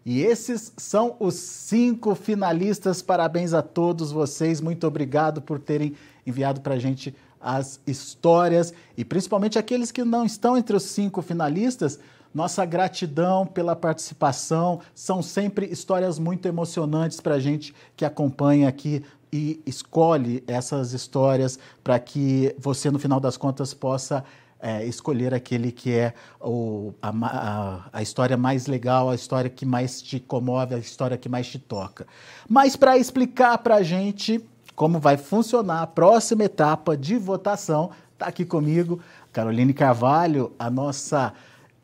E 0.05 0.21
esses 0.21 0.73
são 0.75 1.15
os 1.21 1.35
cinco 1.35 2.13
finalistas. 2.15 3.01
Parabéns 3.01 3.53
a 3.53 3.61
todos 3.61 4.11
vocês. 4.11 4.59
Muito 4.59 4.85
obrigado 4.85 5.41
por 5.41 5.57
terem 5.57 5.95
enviado 6.27 6.59
para 6.59 6.75
a 6.75 6.79
gente 6.79 7.15
as 7.39 7.79
histórias 7.87 8.73
e 8.97 9.05
principalmente 9.05 9.57
aqueles 9.57 9.89
que 9.89 10.03
não 10.03 10.25
estão 10.25 10.57
entre 10.57 10.75
os 10.75 10.83
cinco 10.83 11.21
finalistas. 11.21 11.97
Nossa 12.33 12.65
gratidão 12.65 13.47
pela 13.47 13.77
participação. 13.77 14.81
São 14.93 15.21
sempre 15.21 15.65
histórias 15.67 16.19
muito 16.19 16.45
emocionantes 16.45 17.21
para 17.21 17.35
a 17.35 17.39
gente 17.39 17.73
que 17.95 18.03
acompanha 18.03 18.67
aqui 18.67 19.01
e 19.31 19.61
escolhe 19.65 20.43
essas 20.45 20.91
histórias 20.91 21.57
para 21.85 21.97
que 21.99 22.53
você, 22.59 22.91
no 22.91 22.99
final 22.99 23.21
das 23.21 23.37
contas, 23.37 23.73
possa 23.73 24.25
é, 24.61 24.85
escolher 24.85 25.33
aquele 25.33 25.71
que 25.71 25.93
é 25.93 26.13
o, 26.39 26.93
a, 27.01 27.09
a, 27.09 27.79
a, 27.93 28.01
história 28.01 28.35
mais 28.35 28.67
legal, 28.67 29.09
a 29.09 29.15
história 29.15 29.49
que 29.49 29.65
mais 29.65 30.01
te 30.01 30.19
comove, 30.19 30.75
a 30.75 30.77
história 30.77 31.17
que 31.17 31.29
mais 31.29 31.47
te 31.47 31.57
toca. 31.57 32.05
Mas 32.47 32.75
para 32.75 32.97
explicar 32.97 33.57
para 33.59 33.75
a 33.75 33.83
gente 33.83 34.43
como 34.75 34.99
vai 34.99 35.17
funcionar 35.17 35.81
a 35.81 35.87
próxima 35.87 36.43
etapa 36.43 36.95
de 36.95 37.17
votação, 37.17 37.91
está 38.13 38.27
aqui 38.27 38.45
comigo 38.45 38.99
Caroline 39.31 39.73
Carvalho, 39.73 40.51
a 40.57 40.69
nossa 40.69 41.33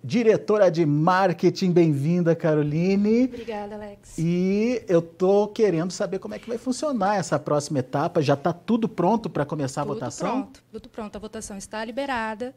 diretora 0.06 0.70
de 0.70 0.86
marketing. 0.86 1.72
Bem-vinda, 1.72 2.36
Caroline. 2.36 3.26
Obrigada, 3.26 3.74
Alex. 3.74 4.18
E 4.20 4.84
eu 4.88 5.02
tô 5.02 5.48
querendo 5.48 5.92
saber 5.92 6.20
como 6.20 6.36
é 6.36 6.40
que 6.40 6.48
vai 6.48 6.60
funcionar 6.60 7.16
essa 7.16 7.40
próxima 7.40 7.80
etapa. 7.80 8.22
Já 8.22 8.36
está 8.36 8.54
tudo 8.54 8.88
pronto 8.88 9.30
para 9.30 9.44
começar 9.46 9.82
tudo 9.82 9.92
a 9.92 9.94
votação? 9.96 10.44
Pronto, 10.44 10.64
tudo 10.72 10.90
pronto. 10.90 11.16
A 11.16 11.20
votação 11.20 11.58
está 11.58 11.84
liberada. 11.84 12.56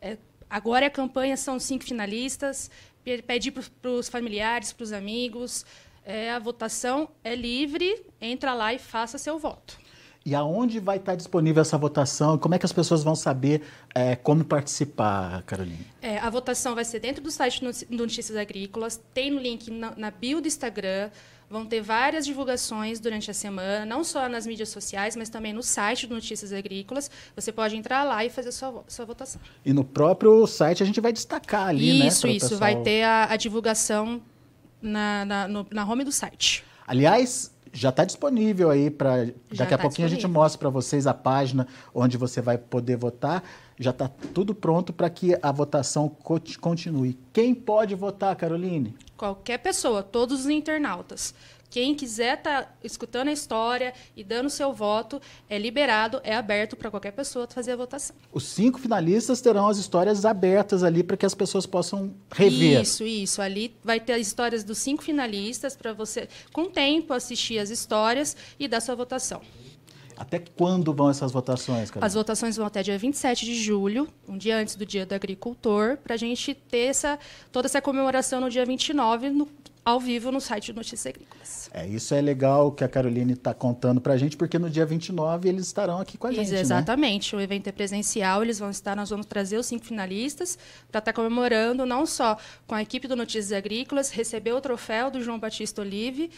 É, 0.00 0.16
agora 0.48 0.86
a 0.86 0.90
campanha 0.90 1.36
são 1.36 1.60
cinco 1.60 1.84
finalistas. 1.84 2.70
Pedir 3.26 3.52
para 3.52 3.90
os 3.90 4.08
familiares, 4.08 4.72
para 4.72 4.84
os 4.84 4.92
amigos. 4.92 5.66
É, 6.02 6.32
a 6.32 6.38
votação 6.38 7.10
é 7.22 7.34
livre. 7.34 8.06
Entra 8.18 8.54
lá 8.54 8.72
e 8.72 8.78
faça 8.78 9.18
seu 9.18 9.38
voto. 9.38 9.78
E 10.26 10.34
aonde 10.34 10.80
vai 10.80 10.96
estar 10.96 11.14
disponível 11.14 11.62
essa 11.62 11.78
votação? 11.78 12.36
Como 12.36 12.52
é 12.52 12.58
que 12.58 12.66
as 12.66 12.72
pessoas 12.72 13.04
vão 13.04 13.14
saber 13.14 13.62
é, 13.94 14.16
como 14.16 14.44
participar, 14.44 15.40
Caroline? 15.44 15.86
É, 16.02 16.18
a 16.18 16.28
votação 16.28 16.74
vai 16.74 16.84
ser 16.84 16.98
dentro 16.98 17.22
do 17.22 17.30
site 17.30 17.60
do 17.60 17.96
Notícias 17.96 18.36
Agrícolas, 18.36 19.00
tem 19.14 19.30
no 19.30 19.40
link 19.40 19.70
na, 19.70 19.92
na 19.96 20.10
bio 20.10 20.40
do 20.40 20.48
Instagram, 20.48 21.10
vão 21.48 21.64
ter 21.64 21.80
várias 21.80 22.26
divulgações 22.26 22.98
durante 22.98 23.30
a 23.30 23.34
semana, 23.34 23.86
não 23.86 24.02
só 24.02 24.28
nas 24.28 24.48
mídias 24.48 24.70
sociais, 24.70 25.14
mas 25.14 25.28
também 25.28 25.52
no 25.52 25.62
site 25.62 26.08
do 26.08 26.16
Notícias 26.16 26.52
Agrícolas. 26.52 27.08
Você 27.36 27.52
pode 27.52 27.76
entrar 27.76 28.02
lá 28.02 28.24
e 28.24 28.28
fazer 28.28 28.50
sua, 28.50 28.82
sua 28.88 29.04
votação. 29.04 29.40
E 29.64 29.72
no 29.72 29.84
próprio 29.84 30.44
site 30.48 30.82
a 30.82 30.86
gente 30.86 31.00
vai 31.00 31.12
destacar 31.12 31.68
ali, 31.68 32.04
isso, 32.04 32.26
né? 32.26 32.32
Isso, 32.32 32.46
isso. 32.46 32.58
Vai 32.58 32.82
ter 32.82 33.04
a, 33.04 33.26
a 33.30 33.36
divulgação 33.36 34.20
na, 34.82 35.24
na, 35.24 35.46
no, 35.46 35.64
na 35.70 35.88
home 35.88 36.02
do 36.02 36.10
site. 36.10 36.64
Aliás, 36.84 37.55
já 37.76 37.90
está 37.90 38.04
disponível 38.04 38.70
aí 38.70 38.90
para 38.90 39.26
daqui 39.26 39.74
a 39.74 39.76
tá 39.76 39.78
pouquinho 39.78 40.06
disponível. 40.06 40.06
a 40.06 40.08
gente 40.08 40.26
mostra 40.26 40.58
para 40.58 40.70
vocês 40.70 41.06
a 41.06 41.12
página 41.12 41.68
onde 41.94 42.16
você 42.16 42.40
vai 42.40 42.56
poder 42.56 42.96
votar. 42.96 43.42
Já 43.78 43.90
está 43.90 44.08
tudo 44.08 44.54
pronto 44.54 44.92
para 44.92 45.10
que 45.10 45.36
a 45.42 45.52
votação 45.52 46.08
continue. 46.60 47.18
Quem 47.34 47.54
pode 47.54 47.94
votar, 47.94 48.34
Caroline? 48.34 48.94
Qualquer 49.14 49.58
pessoa, 49.58 50.02
todos 50.02 50.40
os 50.40 50.48
internautas. 50.48 51.34
Quem 51.70 51.94
quiser 51.94 52.38
estar 52.38 52.64
tá 52.64 52.72
escutando 52.82 53.28
a 53.28 53.32
história 53.32 53.92
e 54.16 54.22
dando 54.22 54.48
seu 54.50 54.72
voto, 54.72 55.20
é 55.48 55.58
liberado, 55.58 56.20
é 56.24 56.34
aberto 56.34 56.76
para 56.76 56.90
qualquer 56.90 57.12
pessoa 57.12 57.46
fazer 57.48 57.72
a 57.72 57.76
votação. 57.76 58.14
Os 58.32 58.44
cinco 58.44 58.78
finalistas 58.78 59.40
terão 59.40 59.68
as 59.68 59.78
histórias 59.78 60.24
abertas 60.24 60.82
ali 60.82 61.02
para 61.02 61.16
que 61.16 61.26
as 61.26 61.34
pessoas 61.34 61.66
possam 61.66 62.14
rever. 62.32 62.80
Isso, 62.80 63.04
isso. 63.04 63.42
Ali 63.42 63.74
vai 63.82 64.00
ter 64.00 64.14
as 64.14 64.26
histórias 64.26 64.64
dos 64.64 64.78
cinco 64.78 65.02
finalistas 65.02 65.76
para 65.76 65.92
você, 65.92 66.28
com 66.52 66.66
tempo, 66.66 67.12
assistir 67.12 67.58
as 67.58 67.70
histórias 67.70 68.36
e 68.58 68.68
dar 68.68 68.80
sua 68.80 68.94
votação. 68.94 69.40
Até 70.16 70.38
quando 70.38 70.94
vão 70.94 71.10
essas 71.10 71.30
votações, 71.30 71.90
Carol? 71.90 72.06
As 72.06 72.14
votações 72.14 72.56
vão 72.56 72.66
até 72.66 72.82
dia 72.82 72.96
27 72.96 73.44
de 73.44 73.54
julho, 73.54 74.08
um 74.26 74.38
dia 74.38 74.56
antes 74.56 74.74
do 74.74 74.86
Dia 74.86 75.04
do 75.04 75.14
Agricultor, 75.14 75.98
para 75.98 76.14
a 76.14 76.16
gente 76.16 76.54
ter 76.54 76.86
essa, 76.86 77.18
toda 77.52 77.66
essa 77.66 77.82
comemoração 77.82 78.40
no 78.40 78.48
dia 78.48 78.64
29, 78.64 79.28
no, 79.30 79.48
ao 79.84 80.00
vivo 80.00 80.32
no 80.32 80.40
site 80.40 80.72
do 80.72 80.76
Notícias 80.76 81.06
Agrícolas. 81.06 81.70
É, 81.72 81.86
isso 81.86 82.12
é 82.12 82.20
legal 82.20 82.72
que 82.72 82.82
a 82.82 82.88
Caroline 82.88 83.34
está 83.34 83.54
contando 83.54 84.00
para 84.00 84.14
a 84.14 84.16
gente, 84.16 84.36
porque 84.36 84.58
no 84.58 84.68
dia 84.68 84.84
29 84.84 85.48
eles 85.48 85.66
estarão 85.66 86.00
aqui 86.00 86.18
com 86.18 86.26
a 86.26 86.32
gente. 86.32 86.46
Isso, 86.46 86.56
exatamente. 86.56 87.36
Né? 87.36 87.40
O 87.40 87.44
evento 87.44 87.68
é 87.68 87.72
presencial, 87.72 88.42
eles 88.42 88.58
vão 88.58 88.70
estar, 88.70 88.96
nós 88.96 89.10
vamos 89.10 89.26
trazer 89.26 89.58
os 89.58 89.66
cinco 89.66 89.84
finalistas 89.84 90.58
para 90.90 90.98
estar 90.98 91.12
tá 91.12 91.16
comemorando 91.16 91.86
não 91.86 92.04
só 92.04 92.36
com 92.66 92.74
a 92.74 92.82
equipe 92.82 93.06
do 93.06 93.14
Notícias 93.14 93.52
Agrícolas, 93.52 94.10
receber 94.10 94.54
o 94.54 94.60
troféu 94.60 95.10
do 95.10 95.22
João 95.22 95.38
Batista 95.38 95.82
Olive 95.82 96.30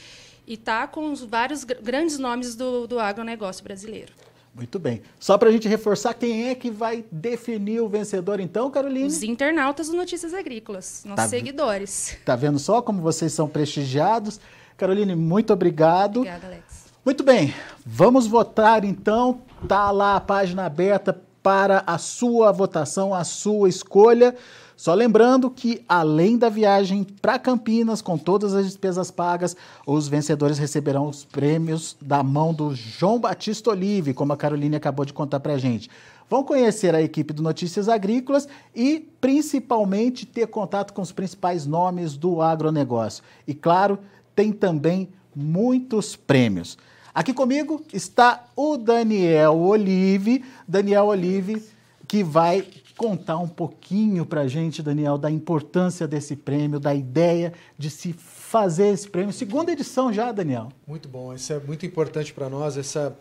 e 0.48 0.56
tá 0.56 0.86
com 0.86 1.12
os 1.12 1.22
vários 1.22 1.62
grandes 1.62 2.18
nomes 2.18 2.56
do, 2.56 2.86
do 2.86 2.98
agronegócio 2.98 3.62
brasileiro. 3.62 4.14
Muito 4.54 4.78
bem. 4.78 5.02
Só 5.20 5.36
para 5.36 5.50
a 5.50 5.52
gente 5.52 5.68
reforçar, 5.68 6.14
quem 6.14 6.48
é 6.48 6.54
que 6.54 6.70
vai 6.70 7.04
definir 7.12 7.80
o 7.80 7.88
vencedor, 7.88 8.40
então, 8.40 8.70
Caroline? 8.70 9.06
Os 9.06 9.22
internautas 9.22 9.88
do 9.88 9.96
Notícias 9.96 10.32
Agrícolas, 10.32 11.04
nossos 11.04 11.24
tá, 11.24 11.28
seguidores. 11.28 12.16
Tá 12.24 12.34
vendo 12.34 12.58
só 12.58 12.80
como 12.80 13.02
vocês 13.02 13.32
são 13.32 13.46
prestigiados? 13.46 14.40
Caroline, 14.76 15.14
muito 15.14 15.52
obrigado. 15.52 16.20
Obrigada, 16.20 16.46
Alex. 16.46 16.86
Muito 17.04 17.22
bem, 17.22 17.54
vamos 17.84 18.26
votar 18.26 18.84
então. 18.84 19.42
Tá 19.68 19.90
lá 19.90 20.16
a 20.16 20.20
página 20.20 20.64
aberta 20.64 21.20
para 21.42 21.84
a 21.86 21.98
sua 21.98 22.50
votação, 22.52 23.14
a 23.14 23.22
sua 23.22 23.68
escolha. 23.68 24.34
Só 24.78 24.94
lembrando 24.94 25.50
que, 25.50 25.84
além 25.88 26.38
da 26.38 26.48
viagem 26.48 27.02
para 27.02 27.36
Campinas, 27.36 28.00
com 28.00 28.16
todas 28.16 28.54
as 28.54 28.64
despesas 28.64 29.10
pagas, 29.10 29.56
os 29.84 30.06
vencedores 30.06 30.56
receberão 30.56 31.08
os 31.08 31.24
prêmios 31.24 31.96
da 32.00 32.22
mão 32.22 32.54
do 32.54 32.72
João 32.76 33.18
Batista 33.18 33.70
Olive, 33.70 34.14
como 34.14 34.32
a 34.32 34.36
Caroline 34.36 34.76
acabou 34.76 35.04
de 35.04 35.12
contar 35.12 35.40
para 35.40 35.58
gente. 35.58 35.90
Vão 36.30 36.44
conhecer 36.44 36.94
a 36.94 37.02
equipe 37.02 37.34
do 37.34 37.42
Notícias 37.42 37.88
Agrícolas 37.88 38.46
e, 38.72 39.00
principalmente, 39.20 40.24
ter 40.24 40.46
contato 40.46 40.92
com 40.92 41.02
os 41.02 41.10
principais 41.10 41.66
nomes 41.66 42.16
do 42.16 42.40
agronegócio. 42.40 43.24
E, 43.48 43.54
claro, 43.54 43.98
tem 44.32 44.52
também 44.52 45.08
muitos 45.34 46.14
prêmios. 46.14 46.78
Aqui 47.12 47.34
comigo 47.34 47.82
está 47.92 48.44
o 48.54 48.76
Daniel 48.76 49.58
Olive. 49.58 50.44
Daniel 50.68 51.06
Olive, 51.06 51.64
que 52.08 52.24
vai 52.24 52.66
contar 52.96 53.36
um 53.36 53.46
pouquinho 53.46 54.26
para 54.26 54.40
a 54.40 54.48
gente, 54.48 54.82
Daniel, 54.82 55.16
da 55.16 55.30
importância 55.30 56.08
desse 56.08 56.34
prêmio, 56.34 56.80
da 56.80 56.94
ideia 56.94 57.52
de 57.76 57.90
se 57.90 58.12
fazer 58.12 58.88
esse 58.88 59.08
prêmio. 59.08 59.32
Segunda 59.32 59.70
edição 59.70 60.12
já, 60.12 60.32
Daniel. 60.32 60.72
Muito 60.86 61.08
bom, 61.08 61.32
isso 61.34 61.52
é 61.52 61.60
muito 61.60 61.86
importante 61.86 62.32
para 62.32 62.48
nós, 62.48 62.76
essa 62.76 63.16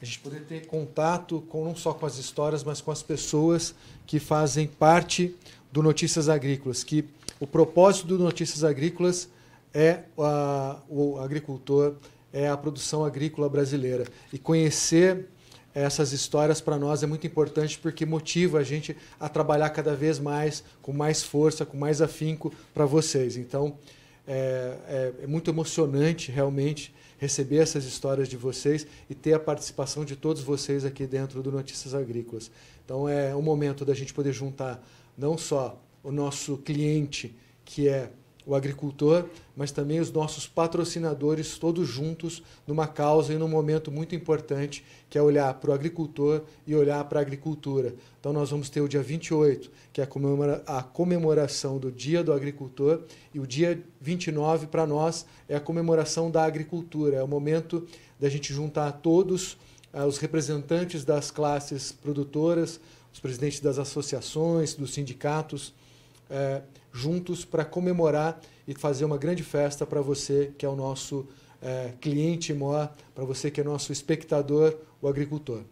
a 0.00 0.04
gente 0.04 0.20
poder 0.20 0.40
ter 0.44 0.66
contato 0.66 1.42
com 1.50 1.62
não 1.62 1.76
só 1.76 1.92
com 1.92 2.06
as 2.06 2.16
histórias, 2.16 2.64
mas 2.64 2.80
com 2.80 2.90
as 2.90 3.02
pessoas 3.02 3.74
que 4.06 4.18
fazem 4.18 4.66
parte 4.66 5.36
do 5.70 5.82
Notícias 5.82 6.28
Agrícolas, 6.28 6.82
que 6.82 7.04
o 7.38 7.46
propósito 7.46 8.06
do 8.06 8.18
Notícias 8.18 8.64
Agrícolas 8.64 9.28
é 9.74 10.00
a, 10.18 10.78
o 10.88 11.18
agricultor, 11.18 11.96
é 12.32 12.48
a 12.48 12.56
produção 12.56 13.04
agrícola 13.04 13.48
brasileira. 13.48 14.06
E 14.32 14.38
conhecer 14.38 15.28
essas 15.74 16.12
histórias 16.12 16.60
para 16.60 16.78
nós 16.78 17.02
é 17.02 17.06
muito 17.06 17.26
importante 17.26 17.78
porque 17.78 18.04
motiva 18.04 18.58
a 18.58 18.62
gente 18.62 18.96
a 19.18 19.28
trabalhar 19.28 19.70
cada 19.70 19.94
vez 19.94 20.18
mais, 20.18 20.64
com 20.82 20.92
mais 20.92 21.22
força, 21.22 21.64
com 21.64 21.76
mais 21.76 22.02
afinco 22.02 22.52
para 22.74 22.84
vocês. 22.84 23.36
Então, 23.36 23.78
é, 24.26 24.76
é, 24.88 25.12
é, 25.22 25.26
muito 25.26 25.50
emocionante 25.50 26.30
realmente 26.30 26.94
receber 27.18 27.58
essas 27.58 27.84
histórias 27.84 28.28
de 28.28 28.36
vocês 28.36 28.86
e 29.08 29.14
ter 29.14 29.34
a 29.34 29.40
participação 29.40 30.04
de 30.04 30.16
todos 30.16 30.42
vocês 30.42 30.84
aqui 30.84 31.06
dentro 31.06 31.42
do 31.42 31.52
Notícias 31.52 31.94
Agrícolas. 31.94 32.50
Então, 32.84 33.08
é 33.08 33.34
um 33.36 33.42
momento 33.42 33.84
da 33.84 33.94
gente 33.94 34.14
poder 34.14 34.32
juntar 34.32 34.84
não 35.16 35.36
só 35.36 35.80
o 36.02 36.10
nosso 36.10 36.56
cliente, 36.58 37.34
que 37.64 37.88
é 37.88 38.10
o 38.46 38.54
agricultor, 38.54 39.26
mas 39.56 39.70
também 39.70 40.00
os 40.00 40.10
nossos 40.10 40.46
patrocinadores, 40.46 41.58
todos 41.58 41.86
juntos, 41.86 42.42
numa 42.66 42.86
causa 42.86 43.34
e 43.34 43.38
num 43.38 43.48
momento 43.48 43.90
muito 43.90 44.14
importante, 44.14 44.84
que 45.08 45.18
é 45.18 45.22
olhar 45.22 45.52
para 45.54 45.70
o 45.70 45.74
agricultor 45.74 46.42
e 46.66 46.74
olhar 46.74 47.04
para 47.04 47.18
a 47.18 47.22
agricultura. 47.22 47.94
Então, 48.18 48.32
nós 48.32 48.50
vamos 48.50 48.70
ter 48.70 48.80
o 48.80 48.88
dia 48.88 49.02
28, 49.02 49.70
que 49.92 50.00
é 50.00 50.08
a 50.66 50.82
comemoração 50.82 51.78
do 51.78 51.92
Dia 51.92 52.22
do 52.22 52.32
Agricultor, 52.32 53.02
e 53.34 53.40
o 53.40 53.46
dia 53.46 53.82
29, 54.00 54.66
para 54.66 54.86
nós, 54.86 55.26
é 55.48 55.56
a 55.56 55.60
comemoração 55.60 56.30
da 56.30 56.44
agricultura. 56.44 57.16
É 57.16 57.22
o 57.22 57.28
momento 57.28 57.86
da 58.18 58.28
gente 58.28 58.52
juntar 58.52 58.92
todos 58.92 59.56
uh, 59.92 60.04
os 60.06 60.18
representantes 60.18 61.04
das 61.04 61.30
classes 61.30 61.92
produtoras, 61.92 62.80
os 63.12 63.20
presidentes 63.20 63.60
das 63.60 63.78
associações, 63.78 64.74
dos 64.74 64.92
sindicatos, 64.92 65.74
uh, 66.30 66.62
juntos 66.92 67.44
para 67.44 67.64
comemorar 67.64 68.40
e 68.66 68.74
fazer 68.74 69.04
uma 69.04 69.18
grande 69.18 69.42
festa 69.42 69.86
para 69.86 70.00
você 70.00 70.52
que 70.56 70.64
é 70.64 70.68
o 70.68 70.76
nosso 70.76 71.26
é, 71.62 71.92
cliente 72.00 72.54
maior, 72.54 72.94
para 73.14 73.24
você 73.24 73.50
que 73.50 73.60
é 73.60 73.64
nosso 73.64 73.92
espectador, 73.92 74.76
o 75.00 75.08
agricultor. 75.08 75.62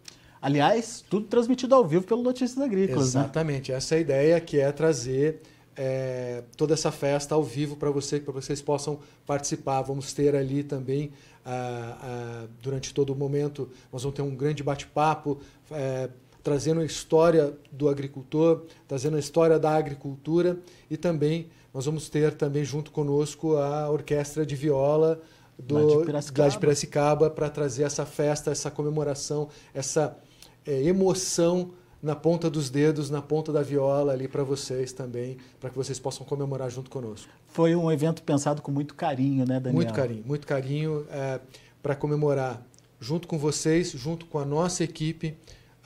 Aliás, 0.41 1.05
tudo 1.09 1.27
transmitido 1.27 1.75
ao 1.75 1.87
vivo 1.87 2.05
pelo 2.05 2.23
Notícias 2.23 2.59
Agrícolas. 2.59 3.15
Né? 3.15 3.23
Exatamente, 3.23 3.73
né? 3.73 3.79
essa 3.79 3.95
é 3.95 3.99
a 3.99 4.01
ideia 4.01 4.41
que 4.41 4.59
é 4.61 4.71
trazer 4.71 5.41
é, 5.77 6.43
toda 6.57 6.75
essa 6.75 6.91
festa 6.93 7.35
ao 7.35 7.43
vivo 7.43 7.77
para 7.77 7.91
você, 7.91 8.21
para 8.21 8.33
vocês 8.33 8.61
possam 8.61 9.01
participar. 9.27 9.83
Vamos 9.83 10.13
ter 10.13 10.35
ali 10.37 10.63
também, 10.63 11.13
ah, 11.45 11.99
ah, 12.01 12.47
durante 12.63 12.93
todo 12.93 13.11
o 13.11 13.17
momento, 13.17 13.69
nós 13.93 14.03
vamos 14.03 14.17
ter 14.17 14.23
um 14.23 14.35
grande 14.35 14.63
bate-papo. 14.63 15.41
É, 15.71 16.09
trazendo 16.43 16.81
a 16.81 16.85
história 16.85 17.55
do 17.71 17.89
agricultor, 17.89 18.63
trazendo 18.87 19.17
a 19.17 19.21
história 19.21 19.59
da 19.59 19.75
agricultura 19.75 20.59
e 20.91 20.97
também 20.97 21.49
nós 21.73 21.85
vamos 21.85 22.09
ter 22.09 22.35
também 22.35 22.65
junto 22.65 22.91
conosco 22.91 23.57
a 23.57 23.91
orquestra 23.91 24.45
de 24.45 24.57
viola 24.57 25.21
do 25.59 25.75
lá 25.75 26.49
de 26.49 26.59
Piracicaba 26.59 27.31
para 27.31 27.51
trazer 27.51 27.83
essa 27.83 28.07
festa, 28.07 28.51
essa 28.51 28.71
comemoração, 28.71 29.49
essa 29.75 30.17
é, 30.65 30.83
emoção 30.85 31.73
na 32.01 32.15
ponta 32.15 32.49
dos 32.49 32.71
dedos, 32.71 33.11
na 33.11 33.21
ponta 33.21 33.53
da 33.53 33.63
viola 33.63 34.13
ali 34.13 34.29
para 34.29 34.45
vocês 34.45 34.93
também, 34.93 35.37
para 35.61 35.69
que 35.69 35.77
vocês 35.77 35.99
possam 35.99 36.25
comemorar 36.25 36.71
junto 36.71 36.89
conosco. 36.89 37.29
Foi 37.49 37.75
um 37.75 37.91
evento 37.91 38.23
pensado 38.23 38.63
com 38.63 38.71
muito 38.71 38.95
carinho, 38.95 39.45
né, 39.45 39.59
Daniel? 39.59 39.75
Muito 39.75 39.93
carinho, 39.93 40.23
muito 40.25 40.47
carinho 40.47 41.07
é, 41.11 41.41
para 41.83 41.97
comemorar 41.97 42.63
junto 43.01 43.27
com 43.27 43.37
vocês, 43.37 43.91
junto 43.93 44.27
com 44.27 44.39
a 44.39 44.45
nossa 44.45 44.85
equipe, 44.85 45.37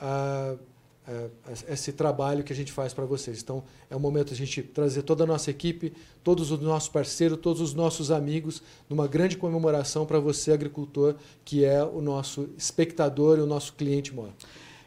a, 0.03 0.55
a, 1.07 1.71
esse 1.71 1.93
trabalho 1.93 2.43
que 2.43 2.51
a 2.51 2.55
gente 2.55 2.71
faz 2.71 2.93
para 2.93 3.05
vocês. 3.05 3.41
Então, 3.41 3.63
é 3.89 3.95
o 3.95 3.99
momento 3.99 4.27
de 4.27 4.33
a 4.33 4.37
gente 4.37 4.61
trazer 4.61 5.03
toda 5.03 5.23
a 5.23 5.27
nossa 5.27 5.49
equipe, 5.49 5.93
todos 6.23 6.51
os 6.51 6.59
nossos 6.59 6.89
parceiros, 6.89 7.39
todos 7.41 7.61
os 7.61 7.73
nossos 7.73 8.11
amigos, 8.11 8.61
numa 8.89 9.07
grande 9.07 9.37
comemoração 9.37 10.05
para 10.05 10.19
você, 10.19 10.51
agricultor, 10.51 11.15
que 11.45 11.63
é 11.63 11.81
o 11.81 12.01
nosso 12.01 12.49
espectador 12.57 13.37
e 13.37 13.41
o 13.41 13.45
nosso 13.45 13.73
cliente 13.73 14.13
maior. 14.13 14.33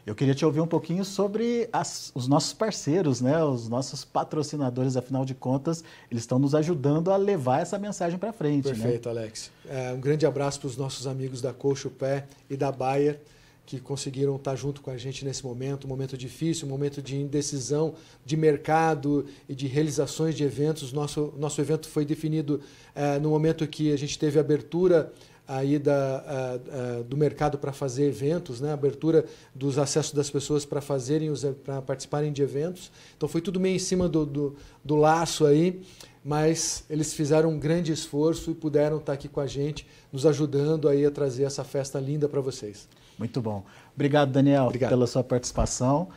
Eu 0.05 0.15
queria 0.15 0.33
te 0.33 0.45
ouvir 0.45 0.61
um 0.61 0.67
pouquinho 0.67 1.03
sobre 1.03 1.67
as, 1.73 2.13
os 2.15 2.29
nossos 2.29 2.53
parceiros, 2.53 3.19
né? 3.19 3.43
os 3.43 3.67
nossos 3.67 4.05
patrocinadores, 4.05 4.95
afinal 4.95 5.25
de 5.25 5.35
contas, 5.35 5.83
eles 6.09 6.23
estão 6.23 6.39
nos 6.39 6.55
ajudando 6.55 7.11
a 7.11 7.17
levar 7.17 7.61
essa 7.61 7.77
mensagem 7.77 8.17
para 8.17 8.31
frente. 8.31 8.69
Né? 8.69 8.73
Perfeito, 8.73 9.11
né? 9.11 9.19
Alex. 9.19 9.51
É, 9.67 9.91
um 9.91 9.99
grande 9.99 10.25
abraço 10.25 10.61
para 10.61 10.67
os 10.67 10.77
nossos 10.77 11.07
amigos 11.07 11.41
da 11.41 11.51
Coxo 11.51 11.89
Pé 11.89 12.25
e 12.49 12.55
da 12.55 12.71
Bayer 12.71 13.19
que 13.67 13.81
conseguiram 13.81 14.37
estar 14.37 14.55
junto 14.55 14.81
com 14.81 14.89
a 14.89 14.95
gente 14.95 15.25
nesse 15.25 15.43
momento, 15.43 15.85
um 15.85 15.89
momento 15.89 16.17
difícil, 16.17 16.65
um 16.65 16.69
momento 16.69 17.01
de 17.01 17.17
indecisão 17.17 17.95
de 18.25 18.37
mercado 18.37 19.25
e 19.47 19.53
de 19.53 19.67
realizações 19.67 20.35
de 20.35 20.43
eventos. 20.45 20.93
Nosso, 20.93 21.33
nosso 21.37 21.59
evento 21.59 21.89
foi 21.89 22.05
definido 22.05 22.61
eh, 22.95 23.19
no 23.19 23.29
momento 23.29 23.67
que 23.67 23.91
a 23.91 23.97
gente 23.97 24.17
teve 24.17 24.39
abertura 24.39 25.11
aí 25.45 25.77
da, 25.77 25.93
a, 25.93 26.53
a, 26.53 27.01
do 27.03 27.17
mercado 27.17 27.57
para 27.57 27.73
fazer 27.73 28.05
eventos, 28.05 28.61
né? 28.61 28.71
abertura 28.71 29.25
dos 29.53 29.77
acessos 29.77 30.13
das 30.13 30.29
pessoas 30.29 30.65
para 30.65 30.79
fazerem 30.79 31.29
para 31.61 31.81
participarem 31.81 32.31
de 32.31 32.41
eventos. 32.41 32.89
Então 33.17 33.27
foi 33.27 33.41
tudo 33.41 33.59
meio 33.59 33.75
em 33.75 33.79
cima 33.79 34.07
do, 34.07 34.25
do, 34.25 34.55
do 34.83 34.95
laço 34.95 35.45
aí 35.45 35.81
mas 36.23 36.83
eles 36.89 37.13
fizeram 37.13 37.51
um 37.51 37.57
grande 37.57 37.93
esforço 37.93 38.51
e 38.51 38.53
puderam 38.53 38.97
estar 38.97 39.13
aqui 39.13 39.29
com 39.29 39.39
a 39.39 39.47
gente, 39.47 39.87
nos 40.11 40.25
ajudando 40.25 40.89
aí 40.89 41.05
a 41.05 41.11
trazer 41.11 41.45
essa 41.45 41.63
festa 41.63 42.01
linda 42.01 42.27
para 42.27 42.41
vocês. 42.41 42.85
Muito 43.17 43.41
bom. 43.41 43.63
Obrigado, 43.95 44.31
Daniel, 44.31 44.65
Obrigado. 44.65 44.89
pela 44.89 45.07
sua 45.07 45.23
participação. 45.23 46.09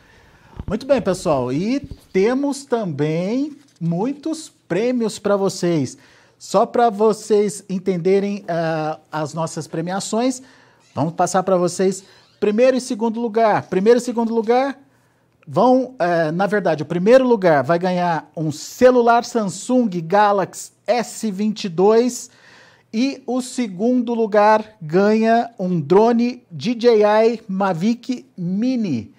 Muito 0.67 0.85
bem, 0.85 1.01
pessoal. 1.01 1.51
E 1.51 1.79
temos 2.13 2.65
também 2.65 3.57
muitos 3.79 4.51
prêmios 4.67 5.17
para 5.17 5.35
vocês. 5.35 5.97
Só 6.37 6.65
para 6.65 6.89
vocês 6.89 7.63
entenderem 7.69 8.39
uh, 8.39 8.99
as 9.11 9.33
nossas 9.33 9.67
premiações, 9.67 10.41
vamos 10.93 11.13
passar 11.13 11.43
para 11.43 11.57
vocês 11.57 12.03
primeiro 12.39 12.77
e 12.77 12.81
segundo 12.81 13.19
lugar. 13.19 13.63
Primeiro 13.63 13.99
e 13.99 14.01
segundo 14.01 14.33
lugar 14.33 14.79
vão, 15.47 15.95
uh, 15.95 16.31
na 16.33 16.47
verdade, 16.47 16.83
o 16.83 16.85
primeiro 16.85 17.27
lugar 17.27 17.63
vai 17.63 17.77
ganhar 17.77 18.31
um 18.35 18.51
celular 18.51 19.23
Samsung 19.23 19.89
Galaxy 20.01 20.71
S22 20.87 22.29
e 22.93 23.23
o 23.25 23.41
segundo 23.41 24.13
lugar 24.13 24.77
ganha 24.81 25.49
um 25.57 25.79
drone 25.79 26.43
DJI 26.51 27.41
Mavic 27.47 28.25
Mini. 28.37 29.13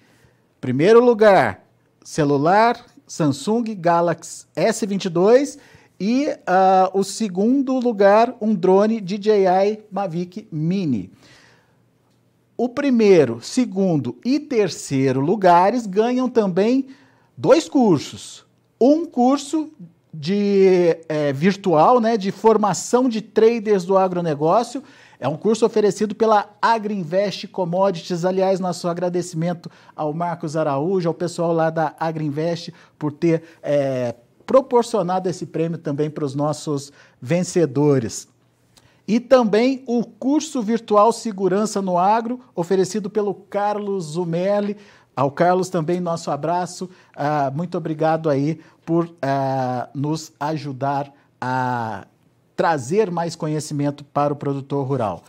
Primeiro 0.61 1.03
lugar, 1.03 1.65
celular 2.03 2.85
Samsung 3.07 3.75
Galaxy 3.75 4.45
S22 4.55 5.57
e 5.99 6.27
uh, 6.27 6.97
o 6.97 7.03
segundo 7.03 7.79
lugar, 7.79 8.35
um 8.41 8.53
drone 8.53 8.99
DJI 9.01 9.83
Mavic 9.91 10.47
Mini. 10.51 11.11
O 12.55 12.69
primeiro, 12.69 13.41
segundo 13.41 14.17
e 14.23 14.39
terceiro 14.39 15.19
lugares 15.19 15.87
ganham 15.87 16.29
também 16.29 16.87
dois 17.35 17.67
cursos. 17.67 18.45
Um 18.79 19.05
curso 19.05 19.71
de 20.13 20.97
é, 21.09 21.33
virtual, 21.33 21.99
né, 21.99 22.17
de 22.17 22.31
formação 22.31 23.09
de 23.09 23.21
traders 23.21 23.83
do 23.83 23.97
agronegócio. 23.97 24.83
É 25.19 25.27
um 25.27 25.37
curso 25.37 25.65
oferecido 25.65 26.13
pela 26.13 26.49
Agriinvest 26.61 27.47
Commodities. 27.47 28.25
Aliás, 28.25 28.59
nosso 28.59 28.87
agradecimento 28.87 29.71
ao 29.95 30.13
Marcos 30.13 30.55
Araújo, 30.55 31.07
ao 31.07 31.13
pessoal 31.13 31.53
lá 31.53 31.69
da 31.69 31.95
Agriinvest, 31.99 32.73
por 32.99 33.11
ter 33.11 33.41
é, 33.63 34.13
proporcionado 34.45 35.29
esse 35.29 35.45
prêmio 35.45 35.77
também 35.77 36.09
para 36.09 36.25
os 36.25 36.35
nossos 36.35 36.91
vencedores. 37.21 38.27
E 39.07 39.19
também 39.19 39.83
o 39.85 40.03
curso 40.03 40.61
virtual 40.61 41.11
Segurança 41.11 41.81
no 41.81 41.97
Agro, 41.97 42.39
oferecido 42.55 43.09
pelo 43.09 43.33
Carlos 43.33 44.13
Zumelli. 44.13 44.77
Ao 45.15 45.29
Carlos 45.29 45.69
também 45.69 45.99
nosso 45.99 46.31
abraço. 46.31 46.89
Uh, 47.15 47.55
muito 47.55 47.77
obrigado 47.77 48.29
aí 48.29 48.59
por 48.85 49.05
uh, 49.05 49.11
nos 49.93 50.31
ajudar 50.39 51.11
a 51.39 52.05
trazer 52.55 53.11
mais 53.11 53.35
conhecimento 53.35 54.03
para 54.03 54.33
o 54.33 54.35
produtor 54.35 54.87
rural. 54.87 55.23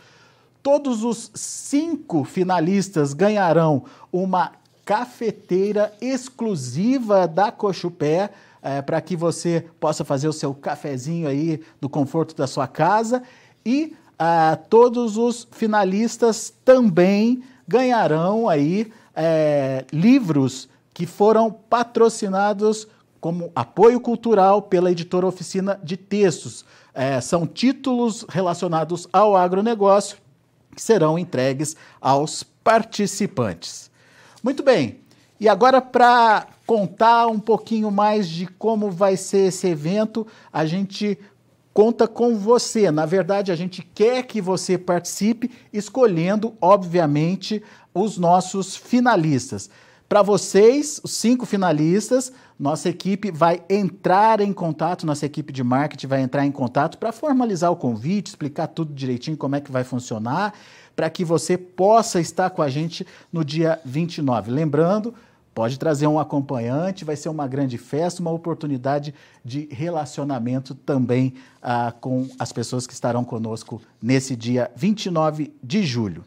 Todos 0.63 1.03
os 1.03 1.31
cinco 1.35 2.23
finalistas 2.23 3.13
ganharão 3.13 3.83
uma 4.11 4.53
cafeteira 4.83 5.93
exclusiva 5.99 7.27
da 7.27 7.51
Cochupé, 7.51 8.31
é, 8.61 8.81
para 8.81 9.01
que 9.01 9.15
você 9.15 9.65
possa 9.79 10.03
fazer 10.03 10.27
o 10.27 10.33
seu 10.33 10.53
cafezinho 10.53 11.27
aí 11.27 11.61
no 11.79 11.89
conforto 11.89 12.35
da 12.35 12.47
sua 12.47 12.67
casa. 12.67 13.21
E 13.65 13.95
uh, 14.13 14.57
todos 14.69 15.17
os 15.17 15.47
finalistas 15.51 16.53
também 16.63 17.43
ganharão 17.67 18.47
aí 18.47 18.91
é, 19.15 19.85
livros 19.91 20.67
que 20.93 21.05
foram 21.05 21.51
patrocinados 21.51 22.87
como 23.19 23.51
apoio 23.55 23.99
cultural 23.99 24.61
pela 24.61 24.91
editora 24.91 25.25
Oficina 25.25 25.79
de 25.83 25.97
Textos. 25.97 26.63
É, 26.93 27.19
são 27.19 27.47
títulos 27.47 28.25
relacionados 28.29 29.07
ao 29.11 29.35
agronegócio 29.35 30.17
que 30.75 30.81
serão 30.81 31.17
entregues 31.17 31.75
aos 31.99 32.43
participantes. 32.43 33.89
Muito 34.43 34.61
bem, 34.61 34.99
e 35.39 35.49
agora 35.49 35.81
para 35.81 36.47
contar 36.65 37.27
um 37.27 37.39
pouquinho 37.39 37.91
mais 37.91 38.27
de 38.27 38.47
como 38.47 38.89
vai 38.89 39.17
ser 39.17 39.47
esse 39.47 39.67
evento, 39.67 40.25
a 40.51 40.65
gente 40.65 41.17
conta 41.75 42.07
com 42.07 42.37
você. 42.37 42.89
Na 42.89 43.05
verdade, 43.05 43.51
a 43.51 43.55
gente 43.55 43.83
quer 43.83 44.23
que 44.23 44.39
você 44.39 44.77
participe, 44.77 45.51
escolhendo, 45.73 46.55
obviamente, 46.61 47.61
os 47.93 48.17
nossos 48.17 48.77
finalistas. 48.77 49.69
Para 50.07 50.21
vocês, 50.21 51.01
os 51.03 51.11
cinco 51.11 51.45
finalistas, 51.45 52.31
nossa 52.57 52.87
equipe 52.87 53.29
vai 53.29 53.61
entrar 53.69 54.39
em 54.39 54.53
contato, 54.53 55.05
nossa 55.05 55.25
equipe 55.25 55.51
de 55.51 55.65
marketing 55.65 56.07
vai 56.07 56.21
entrar 56.21 56.45
em 56.45 56.51
contato 56.51 56.97
para 56.97 57.11
formalizar 57.11 57.69
o 57.69 57.75
convite, 57.75 58.27
explicar 58.27 58.67
tudo 58.67 58.93
direitinho 58.93 59.35
como 59.35 59.57
é 59.57 59.59
que 59.59 59.71
vai 59.71 59.83
funcionar, 59.83 60.53
para 60.95 61.09
que 61.09 61.25
você 61.25 61.57
possa 61.57 62.21
estar 62.21 62.51
com 62.51 62.61
a 62.61 62.69
gente 62.69 63.05
no 63.33 63.43
dia 63.43 63.81
29. 63.83 64.49
Lembrando, 64.49 65.13
Pode 65.55 65.79
trazer 65.79 66.05
um 66.05 66.19
acompanhante, 66.19 67.05
vai 67.05 67.15
ser 67.15 67.29
uma 67.29 67.47
grande 67.47 67.77
festa, 67.77 68.21
uma 68.21 68.29
oportunidade 68.29 69.15
de 69.41 69.69
relacionamento 69.71 70.75
também 70.75 71.33
ah, 71.61 71.93
com 72.01 72.27
as 72.37 72.51
pessoas 72.51 72.85
que 72.85 72.91
estarão 72.91 73.23
conosco 73.23 73.81
nesse 74.01 74.35
dia 74.35 74.69
29 74.75 75.55
de 75.63 75.81
julho. 75.83 76.25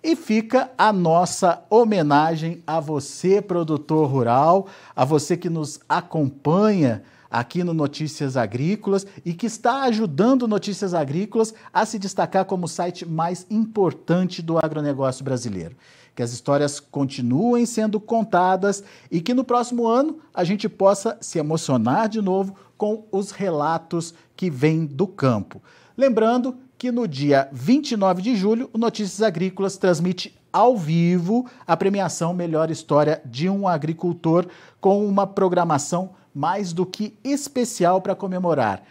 E 0.00 0.14
fica 0.14 0.70
a 0.78 0.92
nossa 0.92 1.64
homenagem 1.68 2.62
a 2.64 2.78
você, 2.78 3.42
produtor 3.42 4.08
rural, 4.08 4.68
a 4.94 5.04
você 5.04 5.36
que 5.36 5.50
nos 5.50 5.80
acompanha 5.88 7.02
aqui 7.28 7.64
no 7.64 7.74
Notícias 7.74 8.36
Agrícolas 8.36 9.04
e 9.24 9.34
que 9.34 9.46
está 9.46 9.82
ajudando 9.82 10.46
Notícias 10.46 10.94
Agrícolas 10.94 11.52
a 11.74 11.84
se 11.84 11.98
destacar 11.98 12.44
como 12.44 12.66
o 12.66 12.68
site 12.68 13.04
mais 13.04 13.44
importante 13.50 14.40
do 14.40 14.56
agronegócio 14.56 15.24
brasileiro 15.24 15.74
que 16.16 16.22
as 16.22 16.32
histórias 16.32 16.80
continuem 16.80 17.66
sendo 17.66 18.00
contadas 18.00 18.82
e 19.10 19.20
que 19.20 19.34
no 19.34 19.44
próximo 19.44 19.86
ano 19.86 20.18
a 20.32 20.42
gente 20.44 20.66
possa 20.66 21.18
se 21.20 21.38
emocionar 21.38 22.08
de 22.08 22.22
novo 22.22 22.56
com 22.78 23.04
os 23.12 23.30
relatos 23.30 24.14
que 24.34 24.50
vêm 24.50 24.86
do 24.86 25.06
campo. 25.06 25.62
Lembrando 25.94 26.56
que 26.78 26.90
no 26.90 27.06
dia 27.06 27.48
29 27.52 28.22
de 28.22 28.34
julho, 28.34 28.70
o 28.72 28.78
Notícias 28.78 29.20
Agrícolas 29.20 29.76
transmite 29.76 30.34
ao 30.50 30.74
vivo 30.76 31.46
a 31.66 31.76
premiação 31.76 32.32
Melhor 32.32 32.70
História 32.70 33.20
de 33.24 33.48
um 33.48 33.68
Agricultor 33.68 34.46
com 34.80 35.06
uma 35.06 35.26
programação 35.26 36.10
mais 36.34 36.72
do 36.72 36.86
que 36.86 37.14
especial 37.22 38.00
para 38.00 38.14
comemorar 38.14 38.82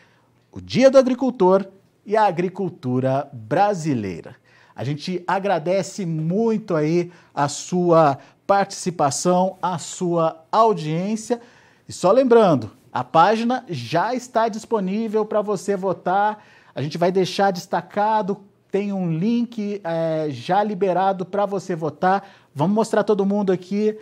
o 0.52 0.62
Dia 0.62 0.92
do 0.92 0.98
Agricultor 0.98 1.66
e 2.06 2.16
a 2.16 2.26
agricultura 2.26 3.28
brasileira. 3.34 4.36
A 4.76 4.84
gente 4.84 5.24
agradece 5.26 6.06
muito 6.06 6.76
aí 6.76 7.12
a 7.34 7.48
sua 7.48 8.18
participação, 8.46 9.58
a 9.62 9.78
sua 9.78 10.44
audiência. 10.52 11.40
E 11.88 11.94
só 11.94 12.12
lembrando, 12.12 12.72
a 12.92 13.04
página 13.04 13.64
já 13.70 14.14
está 14.14 14.50
disponível 14.50 15.26
para 15.26 15.42
você 15.42 15.76
votar. 15.76 16.44
A 16.74 16.82
gente 16.82 16.98
vai 16.98 17.12
deixar 17.12 17.52
destacado, 17.52 18.38
tem 18.70 18.92
um 18.92 19.10
link 19.10 19.80
é, 19.84 20.28
já 20.30 20.62
liberado 20.62 21.26
para 21.26 21.46
você 21.46 21.76
votar. 21.76 22.28
Vamos 22.54 22.76
mostrar 22.76 23.04
todo 23.04 23.26
mundo 23.26 23.52
aqui. 23.52 23.98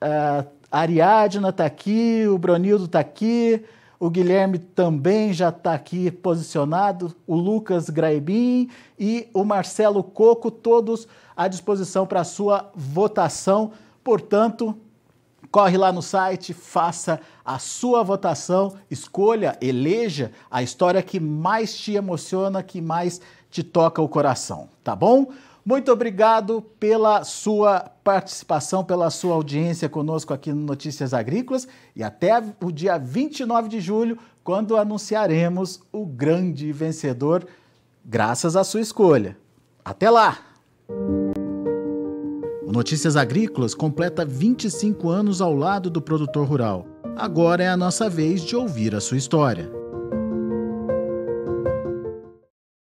A 0.00 0.44
Ariadna 0.70 1.48
está 1.48 1.64
aqui, 1.64 2.26
o 2.28 2.36
Bronildo 2.36 2.84
está 2.84 3.00
aqui. 3.00 3.64
O 4.00 4.08
Guilherme 4.08 4.58
também 4.58 5.30
já 5.30 5.50
está 5.50 5.74
aqui 5.74 6.10
posicionado, 6.10 7.14
o 7.26 7.36
Lucas 7.36 7.90
Graibin 7.90 8.70
e 8.98 9.28
o 9.34 9.44
Marcelo 9.44 10.02
Coco, 10.02 10.50
todos 10.50 11.06
à 11.36 11.46
disposição 11.46 12.06
para 12.06 12.22
a 12.22 12.24
sua 12.24 12.72
votação. 12.74 13.72
Portanto, 14.02 14.74
corre 15.50 15.76
lá 15.76 15.92
no 15.92 16.00
site, 16.00 16.54
faça 16.54 17.20
a 17.44 17.58
sua 17.58 18.02
votação, 18.02 18.72
escolha, 18.90 19.58
eleja 19.60 20.32
a 20.50 20.62
história 20.62 21.02
que 21.02 21.20
mais 21.20 21.76
te 21.76 21.92
emociona, 21.92 22.62
que 22.62 22.80
mais 22.80 23.20
te 23.50 23.62
toca 23.62 24.00
o 24.00 24.08
coração, 24.08 24.70
tá 24.82 24.96
bom? 24.96 25.26
Muito 25.64 25.92
obrigado 25.92 26.62
pela 26.78 27.22
sua 27.22 27.80
participação, 28.02 28.82
pela 28.82 29.10
sua 29.10 29.34
audiência 29.34 29.88
conosco 29.88 30.32
aqui 30.32 30.52
no 30.52 30.62
Notícias 30.62 31.12
Agrícolas 31.12 31.68
e 31.94 32.02
até 32.02 32.42
o 32.62 32.72
dia 32.72 32.98
29 32.98 33.68
de 33.68 33.80
julho, 33.80 34.18
quando 34.42 34.76
anunciaremos 34.76 35.80
o 35.92 36.06
grande 36.06 36.72
vencedor, 36.72 37.46
graças 38.04 38.56
à 38.56 38.64
sua 38.64 38.80
escolha. 38.80 39.36
Até 39.84 40.08
lá! 40.08 40.38
O 42.62 42.72
Notícias 42.72 43.16
Agrícolas 43.16 43.74
completa 43.74 44.24
25 44.24 45.08
anos 45.10 45.40
ao 45.40 45.54
lado 45.54 45.90
do 45.90 46.00
produtor 46.00 46.46
rural. 46.46 46.86
Agora 47.16 47.62
é 47.62 47.68
a 47.68 47.76
nossa 47.76 48.08
vez 48.08 48.42
de 48.42 48.56
ouvir 48.56 48.94
a 48.94 49.00
sua 49.00 49.18
história. 49.18 49.79